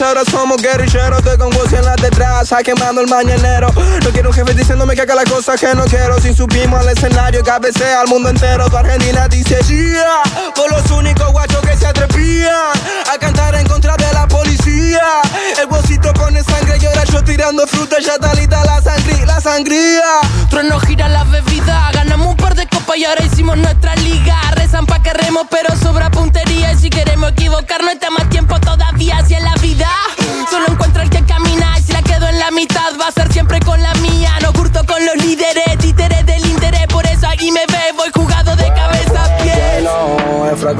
Ahora 0.02 0.22
somos 0.24 0.56
guerrilleros. 0.62 1.18
Estoy 1.18 1.38
con 1.38 1.50
voz 1.50 1.72
en 1.72 1.84
la 1.84 1.96
detrás, 1.96 2.52
quemando 2.64 3.00
el 3.00 3.08
mañanero. 3.08 3.68
No 4.02 4.10
quiero 4.10 4.30
un 4.30 4.34
jefe 4.34 4.54
diciéndome 4.54 4.94
que 4.94 5.02
haga 5.02 5.14
las 5.14 5.24
cosas 5.24 5.60
que 5.60 5.74
no 5.74 5.84
quiero. 5.84 6.20
Sin 6.20 6.34
subimos 6.34 6.80
al 6.80 6.88
escenario, 6.88 7.42
cabecea 7.42 8.00
al 8.00 8.08
mundo 8.08 8.28
entero. 8.28 8.68
Tu 8.68 8.76
Argentina 8.76 9.28
dice, 9.28 9.58
yeah, 9.68 10.22
por 10.54 10.70
los 10.70 10.90
únicos 10.90 11.30
guachos 11.32 11.60
que 11.62 11.76
se 11.76 11.86
atrevían 11.86 12.72
a 13.12 13.18
cantar 13.18 13.54
en 13.54 13.66
contra 13.66 13.96
de 13.96 14.12
la 14.12 14.26
policía. 14.28 15.02
El 15.60 15.66
bolsito 15.66 16.12
pone 16.14 16.42
sangre 16.42 16.78
y 16.80 16.86
ahora 16.86 17.04
yo 17.04 17.22
tirando 17.22 17.66
fruta, 17.66 17.96
ya 18.00 18.14
está 18.14 18.34
lista 18.34 18.64
la 18.64 18.80
sangría, 18.80 19.26
la 19.26 19.40
sangría. 19.40 20.20
Trueno 20.48 20.80
gira 20.80 21.08
la 21.08 21.24
bebida, 21.24 21.90
ganamos 21.92 22.28
un 22.28 22.36
par 22.36 22.54
de 22.54 22.66
copas 22.66 22.96
y 22.96 23.04
ahora 23.04 23.24
hicimos 23.24 23.56
nuestra 23.56 23.94
liga. 23.96 24.36
Rezan 24.52 24.86
pa' 24.86 25.02
que 25.02 25.12
remos, 25.12 25.46
pero 25.50 25.76
sobra 25.76 26.10
puntería. 26.10 26.72
Y 26.72 26.78
si 26.78 26.90
queremos 26.90 27.32
equivocarnos, 27.32 27.92
está 27.94 28.10
más 28.10 28.28
tiempo 28.30 28.58
todavía 28.60 29.18
hacia 29.18 29.40
la 29.40 29.54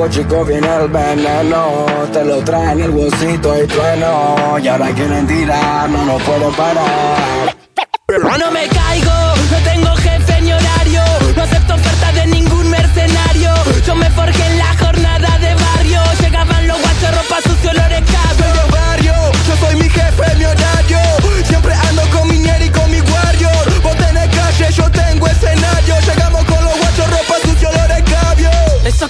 Chico 0.08 0.44
viene 0.44 0.68
el 0.76 0.88
veneno. 0.88 1.86
Te 2.12 2.24
lo 2.24 2.42
traen 2.42 2.80
el 2.80 2.90
bolsito 2.90 3.62
y 3.62 3.66
trueno. 3.66 4.58
Y 4.62 4.68
ahora 4.68 4.88
quieren 4.92 5.26
tirar, 5.26 5.90
no 5.90 6.04
nos 6.04 6.22
pueden 6.22 6.52
parar. 6.52 7.56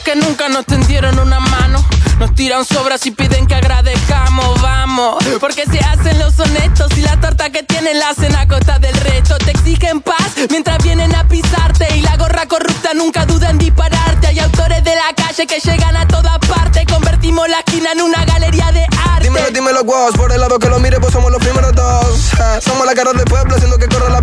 Que 0.05 0.17
nunca 0.17 0.49
nos 0.49 0.65
tendieron 0.65 1.19
una 1.19 1.41
mano. 1.41 1.85
Nos 2.19 2.35
tiran 2.35 2.65
sobras 2.65 3.05
y 3.07 3.11
piden 3.11 3.47
que 3.47 3.55
agradezcamos, 3.55 4.61
vamos. 4.61 5.23
Porque 5.41 5.65
se 5.67 5.79
hacen 5.79 6.19
los 6.19 6.39
honestos 6.39 6.91
y 6.97 7.03
la 7.03 7.21
torta 7.21 7.51
que 7.51 7.63
tienen 7.63 7.99
la 7.99 8.11
hacen 8.11 8.35
a 8.35 8.47
costa 8.49 8.79
del 8.79 8.95
resto. 8.95 9.37
Te 9.39 9.51
exigen 9.51 10.01
paz 10.01 10.33
mientras 10.49 10.79
vienen 10.83 11.15
a 11.15 11.27
pisarte. 11.29 11.87
Y 11.97 12.01
la 12.03 12.17
gorra 12.17 12.47
corrupta 12.47 12.95
nunca 12.95 13.27
duda 13.27 13.51
en 13.51 13.59
dispararte. 13.59 14.29
Hay 14.29 14.39
autores 14.39 14.83
de 14.85 14.95
la 14.95 15.15
calle 15.15 15.47
que 15.47 15.61
llegan 15.61 15.97
a 15.97 16.07
toda 16.09 16.39
parte. 16.41 16.85
Convertimos 16.87 17.49
la 17.49 17.59
esquina 17.59 17.93
en 17.93 18.03
una 18.03 18.25
galería 18.25 18.73
de 18.73 18.85
arte. 18.85 19.25
Dímelo, 19.25 19.51
dímelo, 19.51 19.85
vos, 19.85 20.13
por 20.17 20.33
el 20.33 20.41
lado 20.41 20.59
que 20.59 20.69
lo 20.69 20.79
mire, 20.79 20.99
pues 20.99 21.13
somos 21.13 21.31
los 21.31 21.41
primeros 21.41 21.75
dos. 21.75 22.33
Eh, 22.35 22.61
somos 22.63 22.87
la 22.87 22.95
cara 22.95 23.13
del 23.13 23.25
pueblo 23.25 23.55
haciendo 23.55 23.79
que 23.79 23.87
corra 23.87 24.09
la 24.09 24.20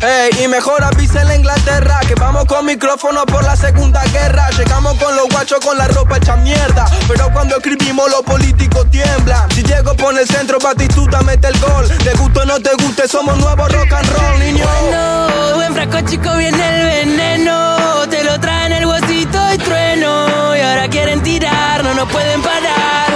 voz. 0.00 0.02
Ey, 0.02 0.44
y 0.44 0.48
mejor 0.48 0.82
avisa 0.84 1.22
en 1.22 1.28
la 1.28 1.36
Inglaterra 1.36 2.00
que 2.06 2.14
vamos 2.14 2.44
con 2.46 2.66
micrófono 2.66 3.24
por 3.26 3.44
la 3.44 3.56
segunda 3.56 4.02
guerra. 4.04 4.48
Llegamos 4.50 4.94
con 4.98 5.14
los 5.16 5.28
guachos 5.28 5.60
con 5.60 5.76
la 5.78 5.88
ropa 5.88 6.16
hecha 6.16 6.36
mierda. 6.36 6.86
Pero 7.08 7.30
cuando 7.32 7.56
escribimos, 7.56 8.10
los 8.10 8.22
políticos 8.22 8.86
tiemblan. 8.90 9.50
Si 9.52 9.62
llego 9.62 9.94
por 9.94 10.18
el 10.18 10.26
centro, 10.26 10.58
Batistuta 10.58 11.22
mete 11.22 11.48
el 11.48 11.58
gol. 11.60 11.88
Te 11.88 12.12
guste 12.14 12.40
o 12.40 12.44
no 12.44 12.60
te 12.60 12.70
guste, 12.82 13.08
somos 13.08 13.36
nuevos 13.38 13.72
rock 13.72 13.92
and 13.92 14.08
roll, 14.10 14.38
niño. 14.38 14.66
No, 14.90 15.54
buen 15.56 15.74
frasco 15.74 16.00
chico 16.08 16.36
viene 16.36 16.68
el 16.68 17.06
veneno. 17.06 17.76
Te 18.10 18.24
lo 18.24 18.38
traen 18.40 18.72
el 18.72 18.86
huesito 18.86 19.38
y 19.54 19.58
trueno. 19.58 20.56
Y 20.56 20.60
ahora 20.60 20.88
quieren 20.88 21.22
tirar, 21.22 21.82
no 21.84 21.94
nos 21.94 22.08
pueden 22.10 22.42
parar. 22.42 23.06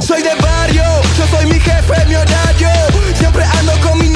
Soy 0.00 0.22
de 0.22 0.34
barrio, 0.36 0.84
yo 1.18 1.26
soy 1.26 1.46
mi 1.46 1.58
jefe, 1.58 2.04
mi 2.06 2.14
horario. 2.14 2.68
Siempre 3.18 3.44
ando 3.44 3.72
con 3.80 3.98
mi 3.98 4.13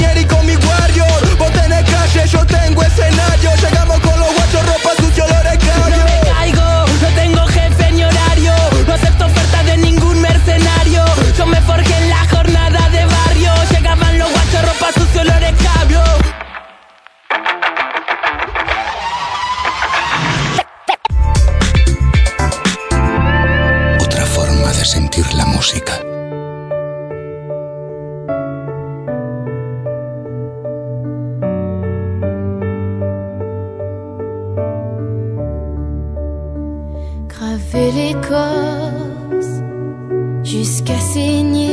escenario. 2.99 3.55
Llegamos 3.55 3.99
con 3.99 4.19
los 4.19 4.33
guachos, 4.35 4.65
ropa 4.65 4.89
sucia, 5.01 5.23
olores 5.25 5.57
No 5.63 5.73
cabio. 5.83 6.03
me 6.05 6.31
caigo, 6.31 6.85
no 7.01 7.07
tengo 7.15 7.47
jefe 7.47 7.91
ni 7.91 8.03
horario. 8.03 8.53
No 8.87 8.93
acepto 8.93 9.25
ofertas 9.25 9.65
de 9.65 9.77
ningún 9.77 10.21
mercenario. 10.21 11.05
Yo 11.37 11.45
me 11.45 11.61
forjé 11.61 11.95
en 12.03 12.09
la 12.09 12.27
jornada 12.29 12.89
de 12.89 13.05
barrio. 13.05 13.51
Llegaban 13.71 14.17
los 14.17 14.31
guachos, 14.31 14.61
ropa 14.65 14.91
sucio, 14.93 15.21
olores 15.21 15.53
cabio. 15.63 16.03
Otra 24.01 24.25
forma 24.25 24.67
de 24.73 24.85
sentir 24.85 25.33
la 25.33 25.45
música. 25.45 25.93
jusqu'à 40.43 40.99
saigner. 40.99 41.68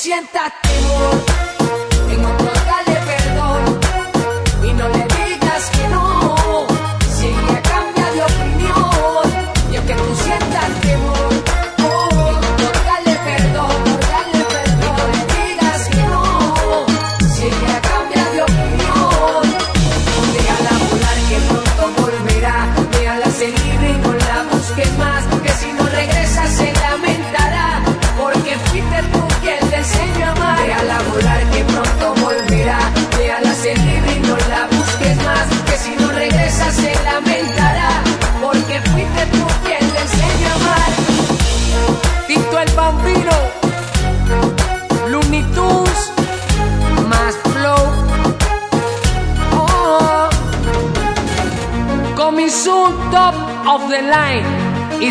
Siéntate. 0.00 1.29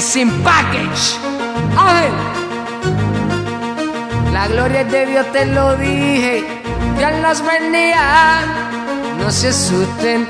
sin 0.09 0.31
package. 0.41 1.19
¡Ángel! 1.77 2.13
La 4.33 4.47
gloria 4.47 4.83
de 4.83 5.05
Dios, 5.05 5.31
te 5.31 5.45
lo 5.45 5.75
dije. 5.77 6.43
Dios 6.97 7.11
los 7.21 7.45
bendiga. 7.45 8.41
No 9.19 9.31
se 9.31 9.49
asusten. 9.49 10.27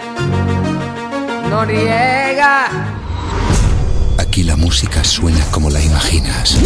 No 1.49 1.63
riega. 1.63 2.67
Aquí 4.17 4.43
la 4.43 4.57
música 4.57 5.01
suena 5.05 5.43
como 5.51 5.69
la 5.69 5.81
imaginas 5.81 6.57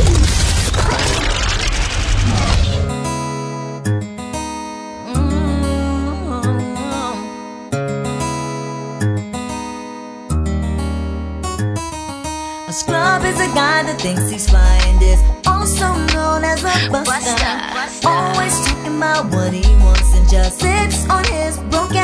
Buster 13.93 14.15
thinks 14.15 14.31
he's 14.31 14.49
flying 14.49 15.01
is 15.03 15.21
also 15.45 15.93
known 16.13 16.43
as 16.43 16.63
a 16.63 16.89
buster. 16.89 17.13
buster. 17.13 18.07
Always 18.07 18.53
talking 18.65 18.97
about 18.97 19.31
what 19.31 19.53
he 19.53 19.75
wants 19.83 20.15
and 20.15 20.27
just 20.29 20.59
sits 20.59 21.07
on 21.09 21.23
his 21.25 21.57
broken. 21.69 22.02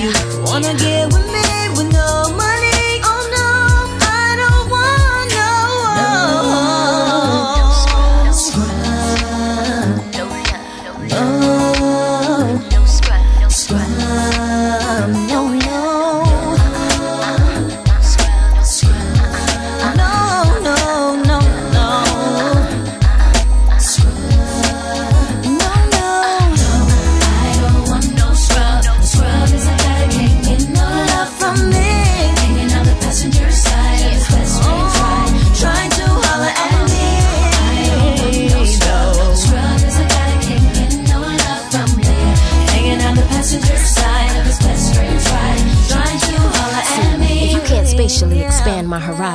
Yeah. 0.00 0.14
Wanna 0.46 0.72
get 0.78 0.89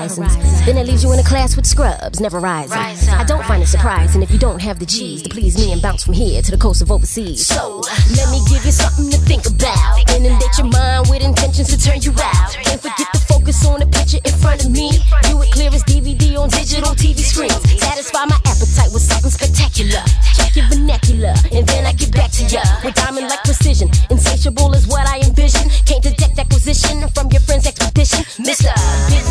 horizons, 0.05 0.65
then 0.65 0.77
it 0.77 0.87
leaves 0.87 1.03
you 1.03 1.11
in 1.13 1.19
a 1.19 1.23
class 1.23 1.55
with 1.55 1.65
scrubs, 1.65 2.19
never 2.19 2.39
rising. 2.39 2.77
I 2.77 3.23
don't 3.23 3.43
find 3.45 3.61
it 3.63 3.67
surprising 3.67 4.21
if 4.21 4.31
you 4.31 4.39
don't 4.39 4.61
have 4.61 4.79
the 4.79 4.85
G's 4.85 5.21
to 5.23 5.29
please 5.29 5.57
me 5.57 5.71
and 5.71 5.81
bounce 5.81 6.03
from 6.03 6.13
here 6.13 6.41
to 6.41 6.51
the 6.51 6.57
coast 6.57 6.81
of 6.81 6.91
overseas. 6.91 7.45
So, 7.45 7.81
let 8.15 8.29
me 8.29 8.39
give 8.49 8.65
you 8.65 8.71
something 8.71 9.09
to 9.11 9.17
think 9.17 9.45
about. 9.45 10.09
Inundate 10.15 10.57
your 10.57 10.67
mind 10.67 11.09
with 11.09 11.21
intentions 11.21 11.69
to 11.69 11.77
turn 11.77 12.01
you 12.01 12.11
out. 12.21 12.53
Can't 12.63 12.81
forget 12.81 13.07
to 13.13 13.19
focus 13.19 13.65
on 13.65 13.79
the 13.79 13.87
picture 13.87 14.19
in 14.23 14.33
front 14.39 14.63
of 14.65 14.71
me. 14.71 14.91
View 15.25 15.41
it 15.41 15.51
clear 15.51 15.69
as 15.73 15.83
DVD 15.83 16.37
on 16.37 16.49
digital 16.49 16.93
TV 16.93 17.19
screens. 17.19 17.55
Satisfy 17.79 18.25
my 18.25 18.39
appetite 18.45 18.91
with 18.93 19.01
something 19.01 19.31
spectacular. 19.31 20.01
Check 20.35 20.55
your 20.55 20.67
vernacular, 20.69 21.33
and 21.51 21.65
then 21.67 21.85
I 21.85 21.93
get 21.93 22.11
back 22.13 22.31
to 22.37 22.43
ya 22.45 22.61
with 22.83 22.95
diamond 22.95 23.27
like 23.27 23.43
precision. 23.43 23.89
Insatiable 24.09 24.73
is 24.73 24.87
what 24.87 25.07
I 25.07 25.19
envision. 25.19 25.69
Can't 25.85 26.03
detect 26.03 26.37
acquisition 26.39 27.07
from 27.09 27.31
your 27.31 27.41
friend's 27.41 27.67
expedition. 27.67 28.23
Mr. 28.43 28.69
Big 29.09 29.23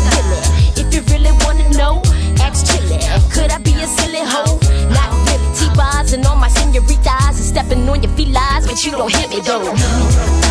on 7.89 8.03
your 8.03 8.11
feet 8.13 8.29
lies, 8.29 8.67
but 8.67 8.83
you 8.85 8.91
don't 8.91 9.13
hit 9.13 9.29
me 9.29 9.39
though. 9.41 10.44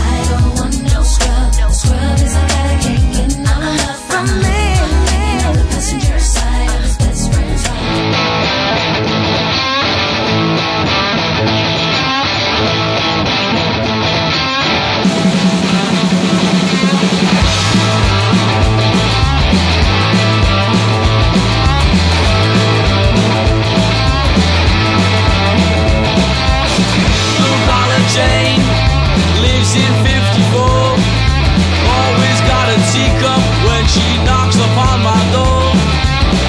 Teacup 32.95 33.43
when 33.66 33.83
she 33.91 34.07
knocks 34.23 34.55
upon 34.55 35.03
my 35.03 35.19
door. 35.35 35.66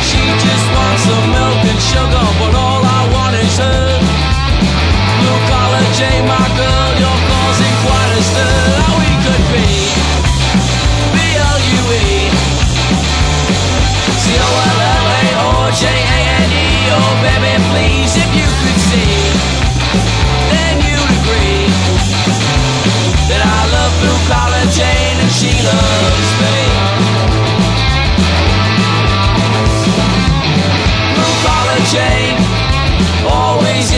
She 0.05 0.21
just 0.45 0.65
wants 0.77 1.01
some 1.09 1.27
milk 1.33 1.61
and 1.65 1.81
sugar, 1.81 2.27
but 2.37 2.53
all 2.53 2.83
I 2.85 3.01
want 3.09 3.33
is 3.33 3.55
her. 3.57 3.85
Blue 5.19 5.41
collar 5.49 5.85
Jane, 5.97 6.25
my 6.29 6.47
girl, 6.61 6.89
you're 7.01 7.23
causing 7.33 7.75
quite 7.85 8.11
a 8.19 8.21
stir. 8.29 8.61
How 8.77 8.93
we 9.01 9.11
could 9.25 9.45
be 9.57 9.94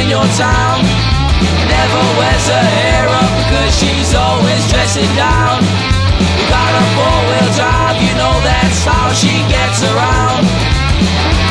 in 0.07 0.11
your 0.11 0.27
town, 0.39 0.79
never 1.67 2.03
wears 2.15 2.47
her 2.47 2.67
hair 2.79 3.07
up 3.11 3.31
because 3.43 3.71
she's 3.75 4.15
always 4.15 4.63
dressing 4.71 5.11
down. 5.15 5.59
We 6.15 6.43
got 6.47 6.71
a 6.71 6.83
four 6.95 7.17
wheel 7.27 7.49
drive, 7.59 7.99
you 7.99 8.13
know 8.15 8.35
that's 8.43 8.85
how 8.87 9.11
she 9.11 9.35
gets 9.51 9.83
around. 9.83 10.47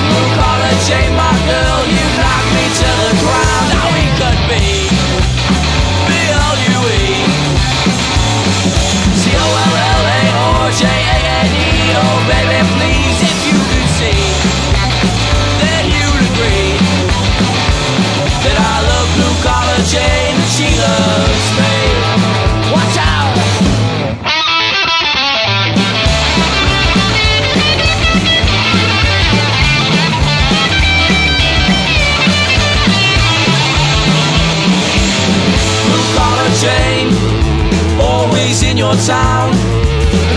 Blue 0.08 0.28
collar 0.40 0.76
Jane, 0.88 1.12
my 1.12 1.36
girl, 1.44 1.80
you 1.84 2.04
knock 2.16 2.44
me 2.56 2.64
to 2.80 2.90
the 3.04 3.14
ground. 3.20 3.64
Now 3.76 3.86
we 3.92 4.04
could 4.16 4.40
be 4.48 4.88
B-L-U-E 6.08 7.35
your 38.86 38.94
town. 39.02 39.50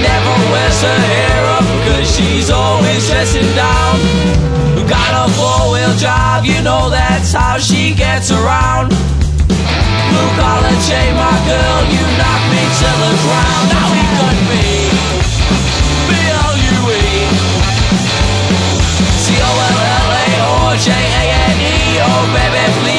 Never 0.02 0.36
wears 0.50 0.82
her 0.82 1.00
hair 1.14 1.42
up 1.58 1.68
cause 1.86 2.08
she's 2.16 2.50
always 2.50 3.08
dressing 3.08 3.50
down. 3.54 3.96
Got 4.90 5.14
a 5.22 5.30
four 5.38 5.72
wheel 5.72 5.94
drive, 6.02 6.46
you 6.46 6.62
know 6.64 6.90
that's 6.90 7.32
how 7.34 7.58
she 7.60 7.94
gets 7.94 8.32
around. 8.32 8.90
Blue 10.10 10.32
collar 10.40 10.78
Jane, 10.88 11.14
my 11.14 11.38
girl, 11.46 11.82
you 11.94 12.04
knock 12.18 12.42
me 12.50 12.64
to 12.82 12.90
the 13.04 13.14
ground. 13.24 13.66
Now 13.70 13.86
we 13.94 14.02
could 14.18 14.42
be 14.50 14.66
B-L-U-E 16.10 17.06
C-O-L-L-A-O-J-A-N-E 19.26 20.10
Oh 22.02 22.24
baby, 22.34 22.64
please, 22.82 22.99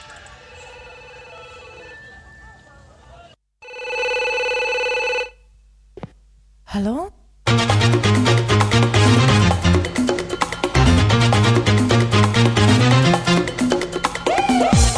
¿Aló? 6.73 7.11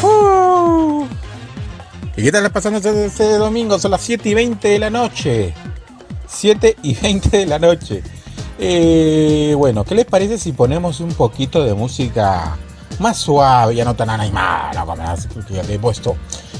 Uh. 0.00 1.04
¿Y 2.16 2.22
qué 2.22 2.30
tal 2.30 2.48
pasando 2.52 2.78
este, 2.78 3.06
este 3.06 3.38
domingo? 3.38 3.80
Son 3.80 3.90
las 3.90 4.02
7 4.02 4.28
y 4.28 4.34
20 4.34 4.68
de 4.68 4.78
la 4.78 4.88
noche. 4.88 5.52
7 6.28 6.76
y 6.84 6.94
20 6.94 7.38
de 7.38 7.46
la 7.46 7.58
noche. 7.58 8.04
Eh, 8.60 9.52
bueno, 9.58 9.82
¿qué 9.82 9.96
les 9.96 10.04
parece 10.04 10.38
si 10.38 10.52
ponemos 10.52 11.00
un 11.00 11.12
poquito 11.14 11.64
de 11.64 11.74
música 11.74 12.56
más 13.00 13.16
suave, 13.16 13.74
ya 13.74 13.84
no 13.84 13.96
tan 13.96 14.10
animada 14.10 14.84
como 14.84 14.94
las 14.94 15.26
que 15.26 15.74
he 15.74 15.78
puesto. 15.80 16.16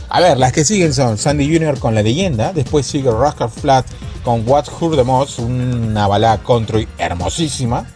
A 0.09 0.21
ver, 0.21 0.39
las 0.39 0.53
que 0.53 0.65
siguen 0.65 0.93
son 0.93 1.19
Sandy 1.19 1.53
Jr. 1.53 1.79
con 1.79 1.95
La 1.95 2.03
Leyenda, 2.03 2.53
después 2.53 2.85
sigue 2.85 3.13
Rascal 3.13 3.51
Flat 3.51 3.87
con 4.25 4.49
What 4.49 4.67
Heard 4.81 4.97
the 4.97 5.05
Most, 5.05 5.39
una 5.39 6.07
balada 6.07 6.39
country 6.39 6.89
hermosísima. 6.99 7.87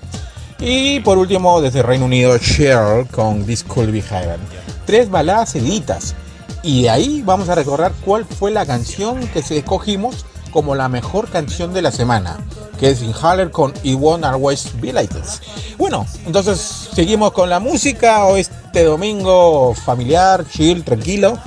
Y 0.60 1.00
por 1.00 1.18
último, 1.18 1.60
desde 1.60 1.82
Reino 1.82 2.04
Unido, 2.04 2.36
Cheryl 2.38 3.06
con 3.08 3.44
This 3.44 3.64
Could 3.64 3.90
Be 3.90 4.02
Heaven. 4.02 4.40
Tres 4.86 5.08
baladas 5.08 5.50
seguiditas. 5.50 6.14
Y 6.62 6.82
de 6.82 6.90
ahí 6.90 7.22
vamos 7.24 7.48
a 7.48 7.54
recordar 7.54 7.92
cuál 8.04 8.24
fue 8.24 8.50
la 8.50 8.66
canción 8.66 9.26
que 9.28 9.42
se 9.42 9.58
escogimos 9.58 10.26
como 10.50 10.74
la 10.74 10.88
mejor 10.88 11.28
canción 11.28 11.72
de 11.72 11.82
la 11.82 11.92
semana, 11.92 12.38
que 12.80 12.90
es 12.90 13.02
Inhaler 13.02 13.50
con 13.50 13.72
It 13.82 13.96
Won't 13.98 14.24
Always 14.24 14.80
Be 14.80 14.92
Like 14.92 15.14
This. 15.14 15.40
Bueno, 15.76 16.06
entonces 16.26 16.88
seguimos 16.92 17.32
con 17.32 17.48
la 17.48 17.60
música 17.60 18.24
o 18.24 18.36
este 18.36 18.82
domingo 18.82 19.74
familiar, 19.74 20.44
chill, 20.48 20.82
tranquilo. 20.84 21.38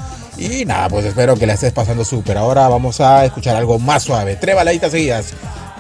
Y 0.42 0.66
nada, 0.66 0.90
pues 0.90 1.06
espero 1.06 1.36
que 1.36 1.46
la 1.46 1.54
estés 1.54 1.72
pasando 1.72 2.04
súper. 2.04 2.36
Ahora 2.36 2.68
vamos 2.68 3.00
a 3.00 3.24
escuchar 3.26 3.56
algo 3.56 3.78
más 3.78 4.02
suave. 4.02 4.38
Tres 4.38 4.56
baladitas 4.56 4.92
seguidas. 4.92 5.34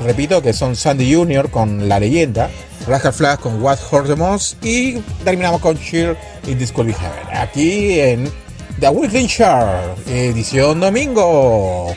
Repito 0.03 0.41
que 0.43 0.53
son 0.53 0.75
Sandy 0.75 1.15
Jr. 1.15 1.49
con 1.49 1.89
La 1.89 1.99
Leyenda, 1.99 2.47
Rascal 2.87 3.13
Flash 3.13 3.39
con 3.39 3.61
What 3.61 3.79
Most 4.17 4.63
y 4.63 4.99
terminamos 5.23 5.61
con 5.61 5.79
Chill 5.79 6.15
y 6.45 6.53
Be 6.53 6.67
Heaven. 6.67 7.37
Aquí 7.37 7.99
en 7.99 8.31
The 8.79 8.89
Weekend 8.89 9.29
Chart, 9.29 9.97
edición 10.07 10.79
domingo. 10.79 11.95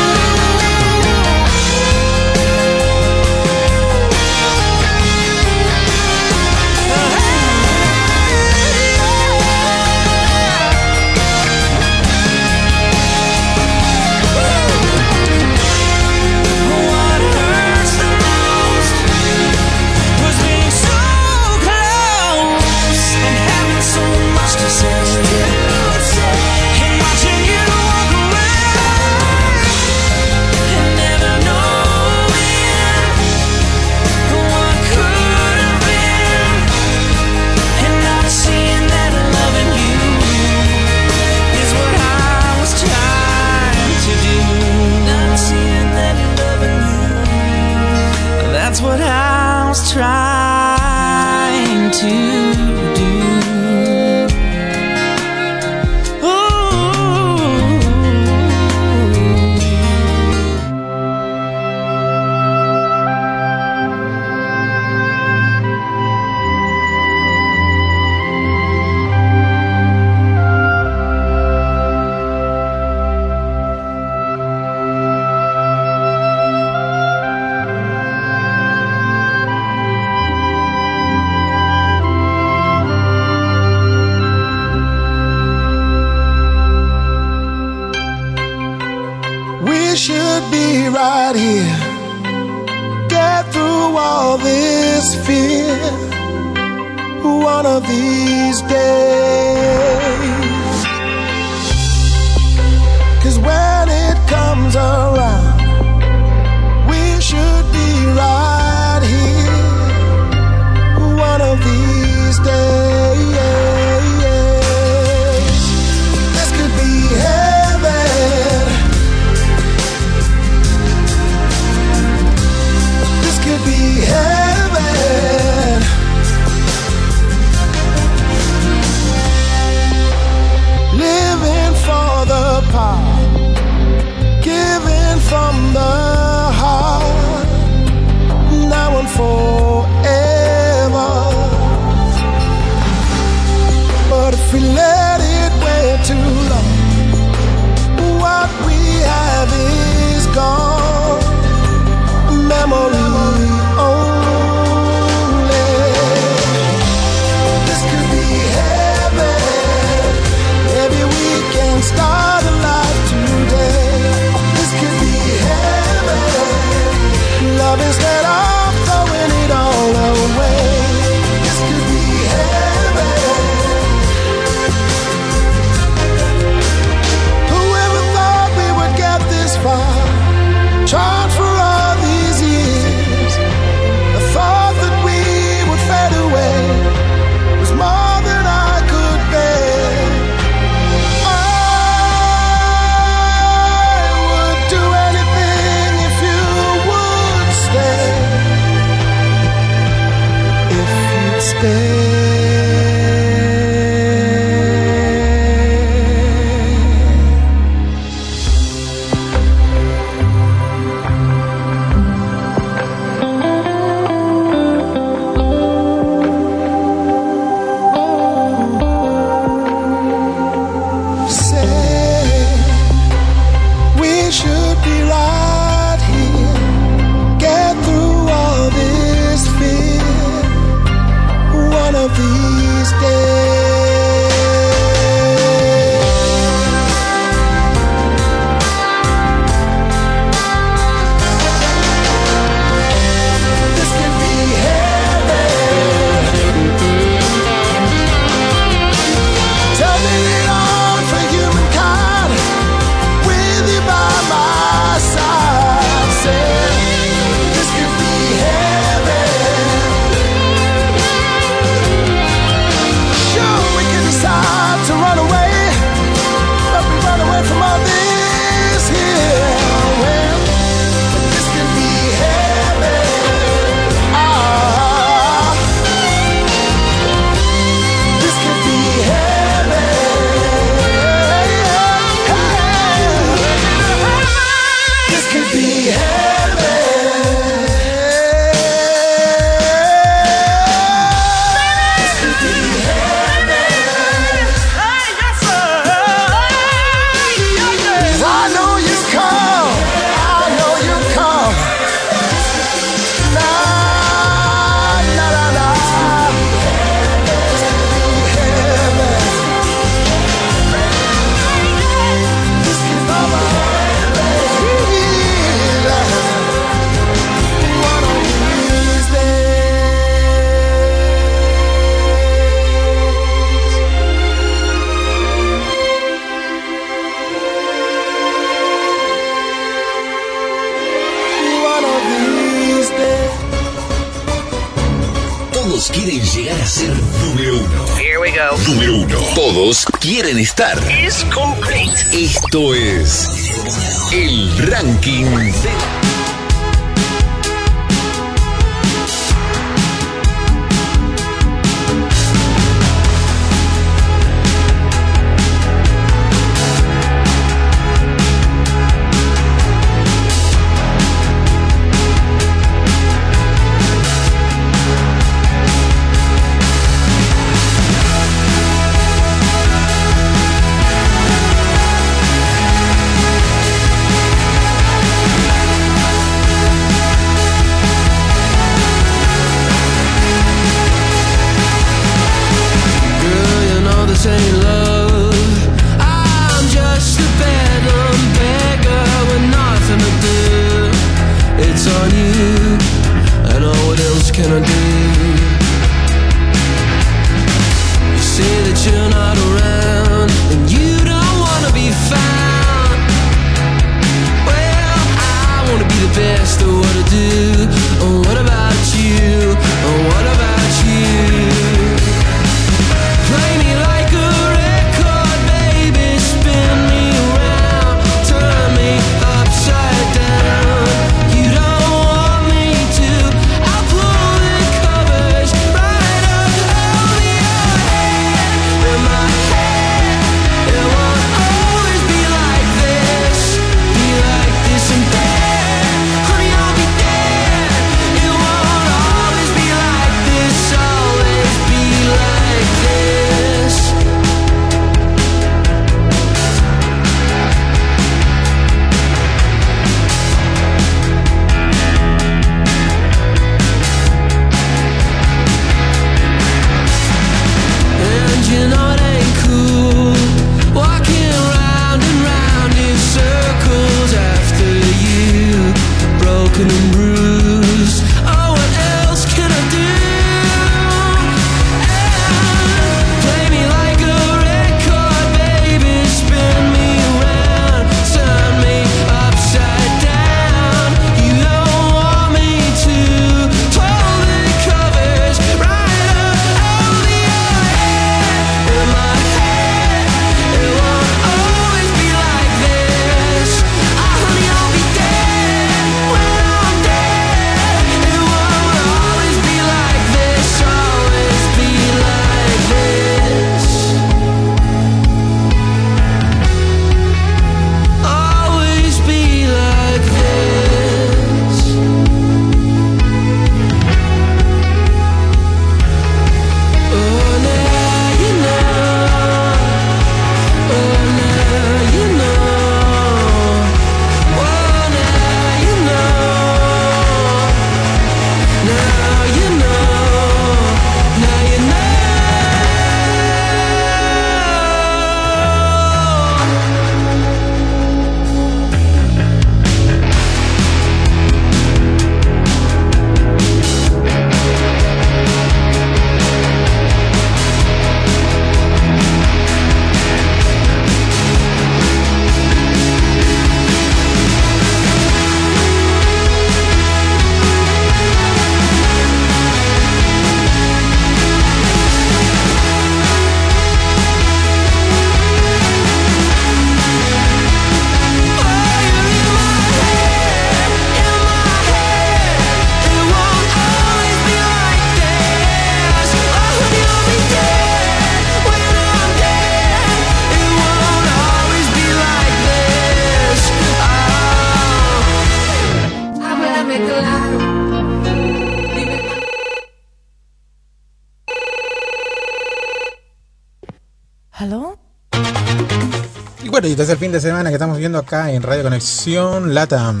Desde 596.76 596.94
el 596.94 596.98
fin 596.98 597.12
de 597.12 597.20
semana 597.20 597.50
que 597.50 597.54
estamos 597.54 597.78
viendo 597.78 597.98
acá 597.98 598.32
en 598.32 598.42
Radio 598.42 598.64
Conexión 598.64 599.54
Latam. 599.54 600.00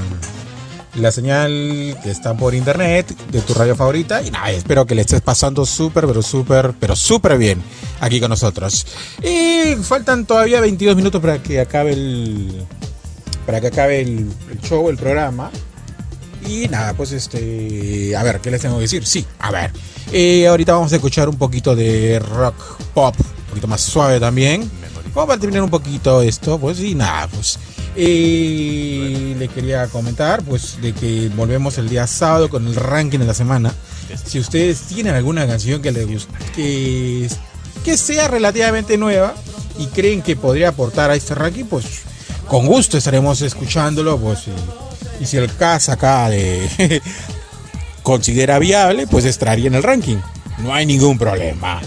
La 0.96 1.12
señal 1.12 1.96
que 2.02 2.10
está 2.10 2.34
por 2.34 2.52
internet 2.52 3.16
de 3.30 3.40
tu 3.42 3.54
radio 3.54 3.76
favorita. 3.76 4.20
Y 4.22 4.32
nada, 4.32 4.50
espero 4.50 4.84
que 4.84 4.96
le 4.96 5.02
estés 5.02 5.20
pasando 5.20 5.64
súper, 5.66 6.04
pero 6.04 6.20
súper, 6.20 6.74
pero 6.80 6.96
súper 6.96 7.38
bien 7.38 7.62
aquí 8.00 8.18
con 8.18 8.28
nosotros. 8.28 8.86
Y 9.22 9.76
faltan 9.82 10.26
todavía 10.26 10.60
22 10.60 10.96
minutos 10.96 11.20
para 11.20 11.40
que 11.40 11.60
acabe 11.60 11.92
el. 11.92 12.66
Para 13.46 13.60
que 13.60 13.68
acabe 13.68 14.00
el, 14.00 14.28
el 14.50 14.60
show, 14.60 14.90
el 14.90 14.96
programa. 14.96 15.52
Y 16.44 16.66
nada, 16.68 16.94
pues 16.94 17.12
este. 17.12 18.16
A 18.16 18.24
ver, 18.24 18.40
¿qué 18.40 18.50
les 18.50 18.60
tengo 18.60 18.76
que 18.76 18.82
decir? 18.82 19.06
Sí, 19.06 19.24
a 19.38 19.52
ver. 19.52 19.70
Eh, 20.12 20.48
ahorita 20.48 20.72
vamos 20.72 20.92
a 20.92 20.96
escuchar 20.96 21.28
un 21.28 21.36
poquito 21.36 21.76
de 21.76 22.18
rock 22.18 22.56
pop, 22.92 23.14
un 23.18 23.50
poquito 23.50 23.68
más 23.68 23.80
suave 23.80 24.18
también. 24.18 24.68
Vamos 25.14 25.36
a 25.36 25.38
terminar 25.38 25.62
un 25.62 25.70
poquito 25.70 26.22
esto, 26.22 26.58
pues 26.58 26.80
y 26.80 26.94
nada, 26.94 27.28
pues. 27.28 27.58
eh, 27.96 29.36
le 29.38 29.48
quería 29.48 29.86
comentar, 29.86 30.42
pues, 30.42 30.80
de 30.82 30.92
que 30.92 31.30
volvemos 31.36 31.78
el 31.78 31.88
día 31.88 32.06
sábado 32.06 32.48
con 32.50 32.66
el 32.66 32.74
ranking 32.74 33.20
de 33.20 33.26
la 33.26 33.34
semana. 33.34 33.72
Si 34.24 34.38
ustedes 34.40 34.80
tienen 34.82 35.14
alguna 35.14 35.46
canción 35.46 35.80
que 35.80 35.92
les 35.92 36.06
guste, 36.06 36.32
que, 36.54 37.28
que 37.84 37.96
sea 37.96 38.28
relativamente 38.28 38.96
nueva 38.98 39.34
y 39.78 39.86
creen 39.86 40.22
que 40.22 40.34
podría 40.36 40.70
aportar 40.70 41.10
a 41.10 41.14
este 41.14 41.34
ranking, 41.34 41.64
pues 41.64 41.84
con 42.48 42.66
gusto 42.66 42.98
estaremos 42.98 43.40
escuchándolo, 43.42 44.18
pues. 44.18 44.40
Y, 44.48 45.22
y 45.22 45.26
si 45.26 45.36
el 45.36 45.54
caso 45.56 45.92
acá 45.92 46.28
de 46.28 47.00
considera 48.02 48.58
viable, 48.58 49.06
pues 49.06 49.24
estaría 49.24 49.68
en 49.68 49.74
el 49.76 49.82
ranking. 49.84 50.18
No 50.58 50.74
hay 50.74 50.86
ningún 50.86 51.18
problema. 51.18 51.80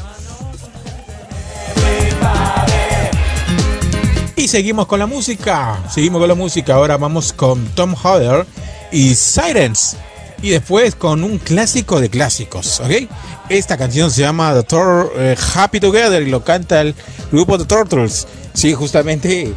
Y 4.38 4.48
seguimos 4.48 4.86
con 4.86 5.00
la 5.00 5.08
música. 5.08 5.84
Seguimos 5.90 6.20
con 6.20 6.28
la 6.28 6.36
música. 6.36 6.76
Ahora 6.76 6.96
vamos 6.98 7.34
con 7.34 7.66
Tom 7.70 7.96
Hodder 7.96 8.46
y 8.92 9.16
Sirens. 9.16 9.98
Y 10.44 10.52
después 10.52 10.94
con 10.94 11.24
un 11.24 11.40
clásico 11.40 12.00
de 12.00 12.12
clásicos, 12.12 12.80
¿ok? 12.80 13.10
Esta 13.50 13.78
canción 13.78 14.12
se 14.12 14.22
llama 14.22 14.54
The 14.54 14.78
eh, 15.16 15.36
Happy 15.56 15.80
Together 15.80 16.22
y 16.22 16.30
lo 16.30 16.44
canta 16.44 16.82
el 16.82 16.94
grupo 17.32 17.58
The 17.58 17.66
Turtles. 17.66 18.28
Sí, 18.54 18.76
justamente 18.76 19.52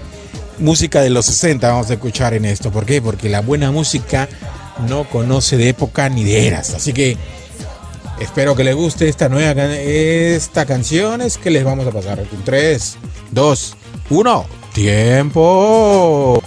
música 0.59 1.03
de 1.03 1.11
los 1.11 1.27
60 1.27 1.69
vamos 1.69 1.91
a 1.91 1.95
escuchar 1.95 2.33
en 2.33 2.47
esto. 2.47 2.73
¿Por 2.73 2.87
qué? 2.87 3.03
Porque 3.03 3.29
la 3.29 3.43
buena 3.43 3.71
música 3.71 4.31
no 4.89 5.05
conoce 5.05 5.59
de 5.59 5.69
época 5.69 6.09
ni 6.09 6.25
de 6.25 6.47
eras. 6.47 6.73
Así 6.73 6.95
que 6.95 7.19
espero 8.19 8.57
que 8.57 8.65
les 8.65 8.75
guste 8.75 9.11
esta 9.11 9.29
nueva 9.29 9.63
esta 9.75 10.65
canción. 10.65 11.21
Es 11.21 11.37
que 11.37 11.51
les 11.51 11.65
vamos 11.65 11.87
a 11.87 11.91
pasar 11.91 12.19
en 12.21 12.45
3, 12.47 12.97
2, 13.33 13.77
1. 14.09 14.60
Tiempo. 14.73 16.41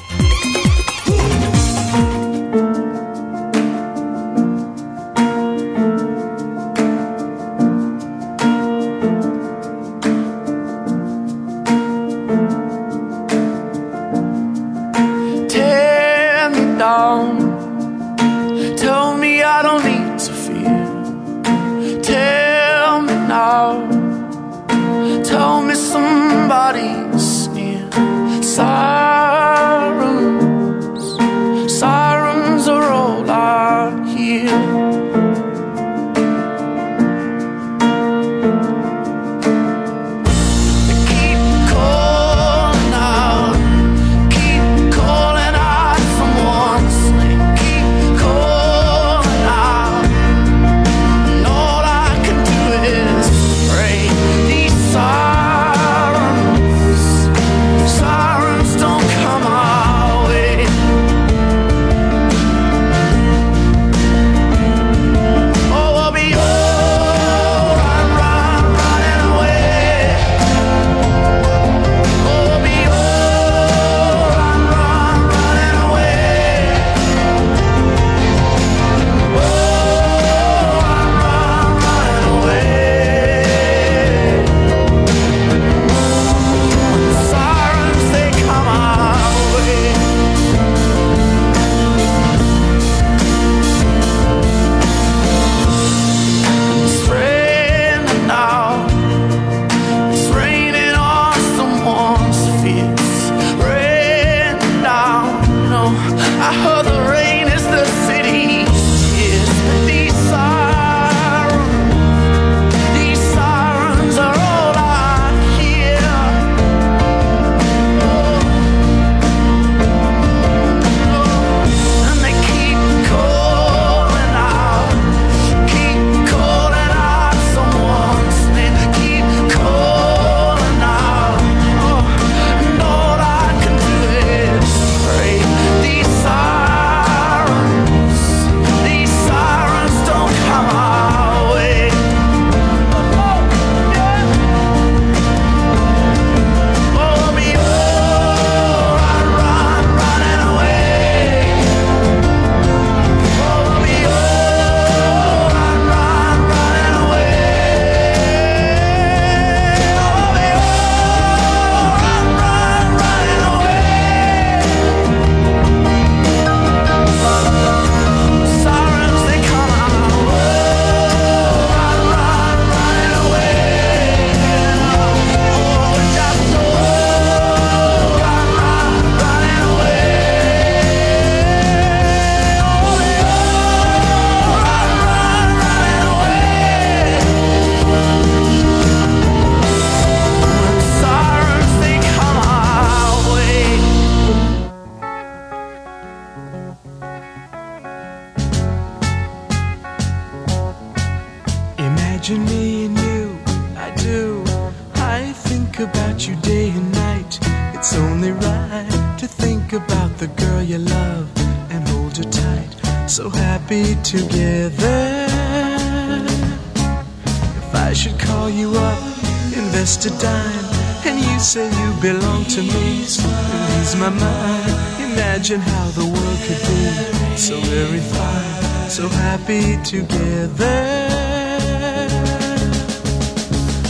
Together. 229.84 230.80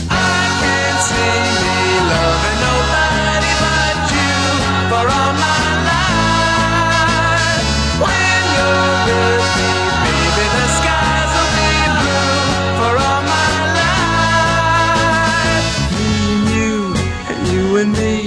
I 0.09 0.43
can't 0.61 0.99
loving 2.09 2.59
nobody 2.67 3.53
but 3.63 3.97
you 4.15 4.33
for 4.89 5.05
all 5.17 5.33
my 5.45 5.65
life. 5.89 7.61
When 8.01 8.41
you're 8.55 9.05
with 9.07 9.53
me, 9.59 9.69
baby, 10.03 10.45
the 10.57 10.65
skies 10.77 11.31
will 11.37 11.51
be 11.61 11.71
blue 12.01 12.41
for 12.79 12.93
all 13.05 13.21
my 13.35 13.53
life. 13.79 15.69
Me 15.97 16.09
and 16.33 16.45
you, 16.57 16.73
and 17.29 17.41
you 17.53 17.63
and 17.81 17.91
me, 17.93 18.17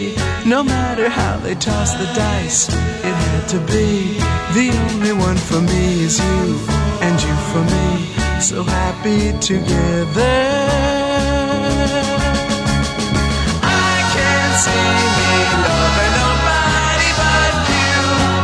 no 0.46 0.62
matter 0.62 1.08
how 1.08 1.34
they 1.38 1.56
toss 1.56 1.90
the 1.94 2.06
dice, 2.14 2.68
it 2.68 3.14
had 3.26 3.42
to 3.48 3.58
be. 3.72 4.20
The 4.54 4.70
only 4.90 5.12
one 5.12 5.36
for 5.36 5.60
me 5.60 6.04
is 6.04 6.18
you, 6.18 6.75
and 7.08 7.22
you 7.22 7.34
for 7.50 7.62
me, 7.74 7.88
so 8.40 8.64
happy 8.64 9.22
together. 9.38 10.38
I 13.62 13.96
can't 14.14 14.56
see 14.64 14.90
me 15.18 15.32
loving 15.66 16.14
nobody 16.22 17.10
but 17.22 17.54
you 17.74 17.98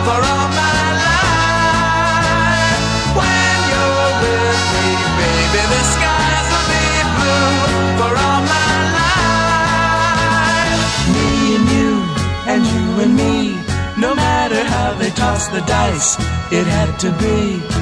for 0.06 0.20
all 0.32 0.48
my 0.62 0.82
life. 1.06 2.78
When 3.18 3.56
you're 3.72 4.12
with 4.22 4.62
me, 4.74 4.88
baby, 5.18 5.62
the 5.74 5.82
skies 5.94 6.46
will 6.52 6.66
be 6.72 6.86
blue 7.18 7.50
for 7.98 8.12
all 8.26 8.42
my 8.54 8.74
life. 9.00 10.86
Me 11.14 11.28
and 11.56 11.66
you, 11.74 11.90
and 12.52 12.62
you 12.72 12.86
and 13.04 13.12
me, 13.22 13.36
no 13.98 14.10
matter 14.14 14.62
how 14.74 14.88
they 15.00 15.10
toss 15.10 15.42
the 15.48 15.62
dice, 15.62 16.10
it 16.58 16.66
had 16.76 16.90
to 17.00 17.10
be. 17.22 17.81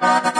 Hey, 0.00 0.20
hey, 0.24 0.37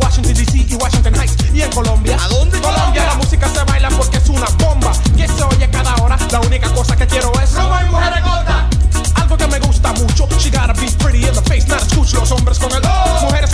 Washington 0.00 0.34
DC 0.34 0.56
y 0.56 0.74
Washington 0.74 1.14
Heights. 1.14 1.36
Y 1.54 1.62
en 1.62 1.70
Colombia. 1.70 2.16
Colombia, 2.60 3.04
la 3.06 3.14
música 3.16 3.48
se 3.48 3.62
baila 3.64 3.88
porque 3.90 4.18
es 4.18 4.28
una 4.28 4.46
bomba. 4.58 4.92
Que 5.16 5.26
se 5.26 5.42
oye 5.42 5.68
cada 5.70 5.94
hora, 5.96 6.16
la 6.30 6.40
única 6.40 6.68
cosa 6.70 6.96
que 6.96 7.06
quiero 7.06 7.32
es. 7.42 7.52
Roma 7.54 7.82
y 7.82 7.90
mujeres 7.90 8.22
gorda. 8.22 8.68
Algo 9.14 9.36
que 9.36 9.46
me 9.46 9.58
gusta 9.60 9.92
mucho. 9.94 10.28
She 10.38 10.50
gotta 10.50 10.72
be 10.74 10.90
pretty 10.98 11.26
in 11.26 11.34
the 11.34 11.42
face, 11.42 11.66
not 11.68 11.82
a 11.82 11.96
Los 11.96 12.32
hombres 12.32 12.58
con 12.58 12.72
el. 12.72 12.82
Oh. 12.84 13.20
Mujeres. 13.22 13.48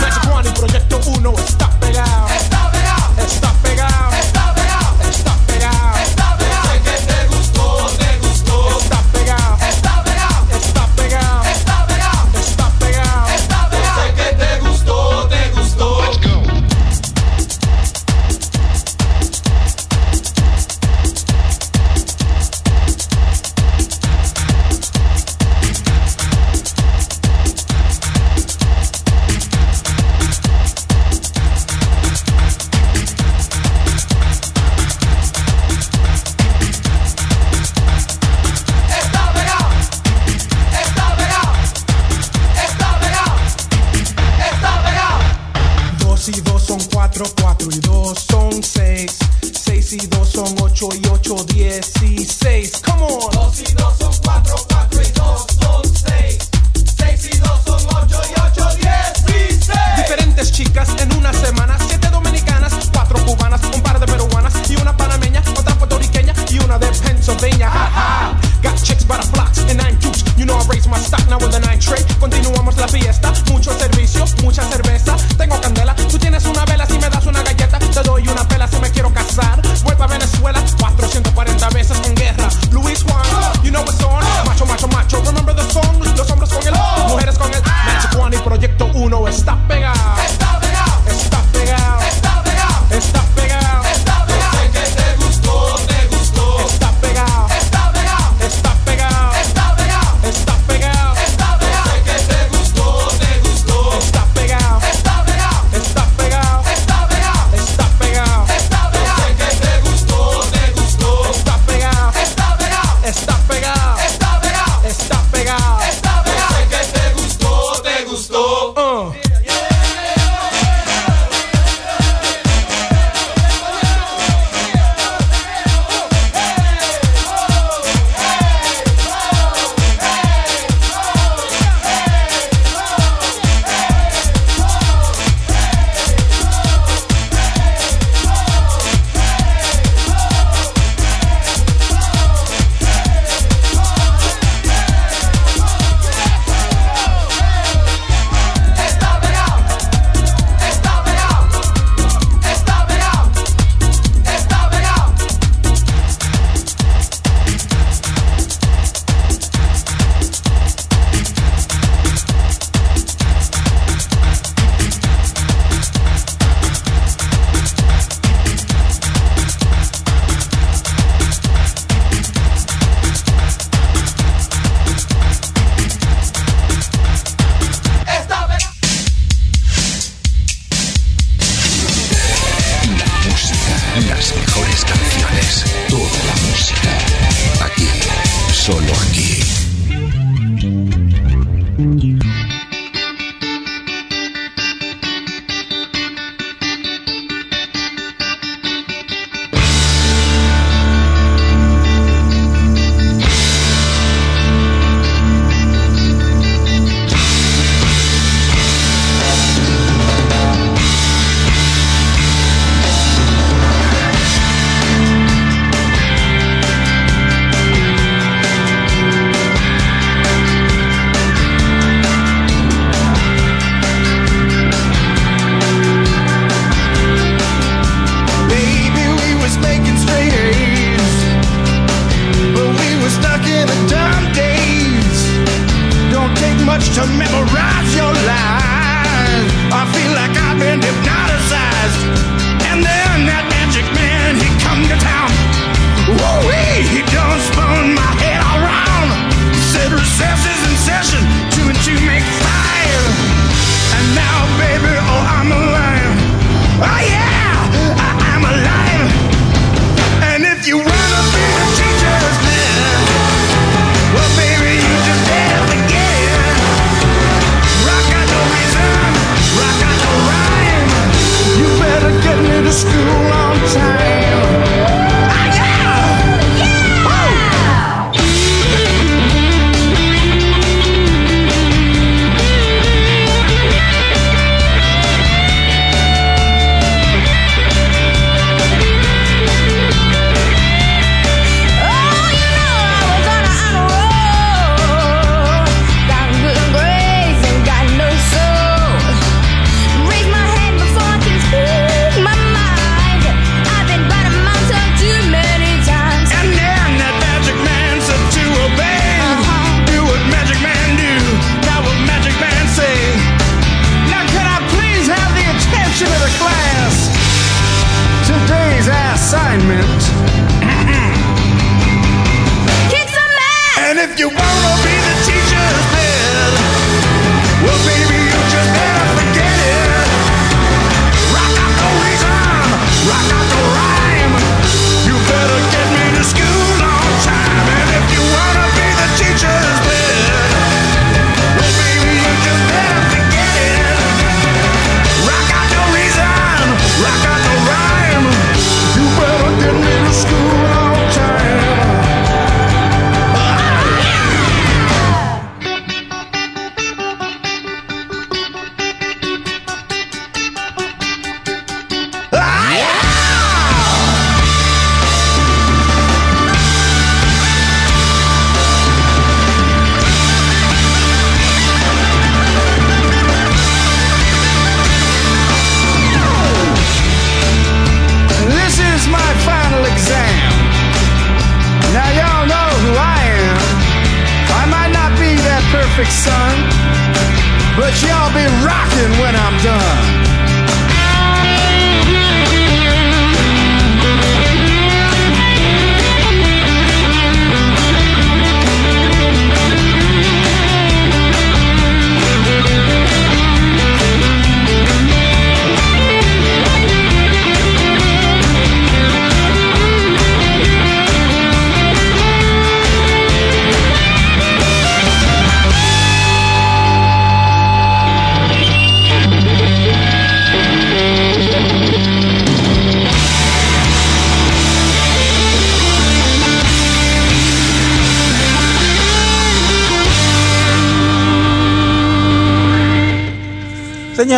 Magic 0.00 0.46
y 0.46 0.58
Proyecto 0.58 1.00
1 1.06 1.34
está. 1.38 1.69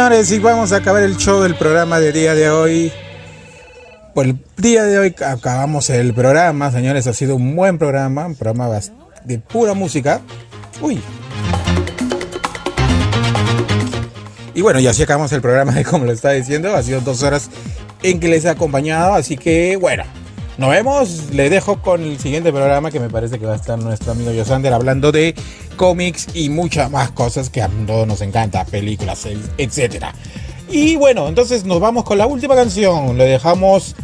Señores, 0.03 0.33
y 0.33 0.41
vamos 0.41 0.73
a 0.73 0.79
acabar 0.79 1.05
el 1.05 1.17
show 1.17 1.43
del 1.43 1.55
programa 1.55 2.01
del 2.01 2.13
día 2.13 2.35
de 2.35 2.51
hoy. 2.51 2.91
Por 4.13 4.27
el 4.27 4.37
día 4.57 4.83
de 4.83 4.99
hoy 4.99 5.15
acabamos 5.25 5.91
el 5.91 6.13
programa, 6.13 6.73
señores. 6.73 7.07
Ha 7.07 7.13
sido 7.13 7.37
un 7.37 7.55
buen 7.55 7.79
programa, 7.79 8.27
un 8.27 8.35
programa 8.35 8.81
de 9.23 9.39
pura 9.39 9.75
música. 9.75 10.21
Uy. 10.81 11.01
Y 14.53 14.61
bueno, 14.61 14.81
y 14.81 14.89
así 14.89 15.05
acabamos 15.05 15.31
el 15.31 15.41
programa, 15.41 15.73
como 15.89 16.05
lo 16.05 16.11
estaba 16.11 16.35
diciendo. 16.35 16.75
Ha 16.75 16.83
sido 16.83 17.01
dos 17.01 17.23
horas 17.23 17.49
en 18.03 18.19
que 18.19 18.27
les 18.27 18.45
he 18.45 18.49
acompañado. 18.49 19.15
Así 19.15 19.37
que 19.37 19.77
bueno, 19.77 20.03
nos 20.59 20.71
vemos. 20.71 21.31
Le 21.33 21.51
dejo 21.51 21.81
con 21.81 22.03
el 22.03 22.19
siguiente 22.19 22.53
programa 22.53 22.91
que 22.91 23.01
me 23.01 23.09
parece 23.09 23.39
que 23.39 23.47
va 23.47 23.53
a 23.53 23.57
estar 23.57 23.79
nuestro 23.79 24.13
amigo 24.13 24.33
Yosander 24.33 24.73
hablando 24.73 25.13
de 25.13 25.35
cómics 25.77 26.29
y 26.35 26.49
muchas 26.49 26.91
más 26.91 27.11
cosas 27.11 27.51
que 27.51 27.63
a 27.63 27.69
todos 27.87 28.07
nos 28.07 28.21
encanta, 28.21 28.65
películas, 28.65 29.27
etcétera. 29.59 30.15
Y 30.71 30.97
bueno, 30.97 31.29
entonces 31.29 31.65
nos 31.65 31.81
vamos 31.81 32.05
con 32.05 32.19
la 32.19 32.27
última 32.27 32.55
canción. 32.55 33.19
Le 33.19 33.25
dejamos 33.25 33.95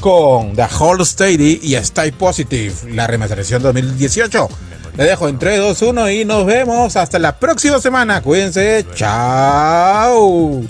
con 0.00 0.54
The 0.54 0.66
Whole 0.78 1.04
Steady 1.04 1.60
y 1.62 1.74
Stay 1.76 2.12
Positive, 2.12 2.72
la 2.92 3.06
remasterización 3.06 3.62
2018. 3.62 4.48
Le 4.96 5.04
dejo 5.04 5.28
en 5.28 5.38
3, 5.38 5.58
2, 5.58 5.82
1 5.82 6.10
y 6.10 6.24
nos 6.24 6.46
vemos 6.46 6.96
hasta 6.96 7.18
la 7.18 7.36
próxima 7.38 7.80
semana. 7.80 8.22
Cuídense. 8.22 8.86
Chao. 8.94 10.62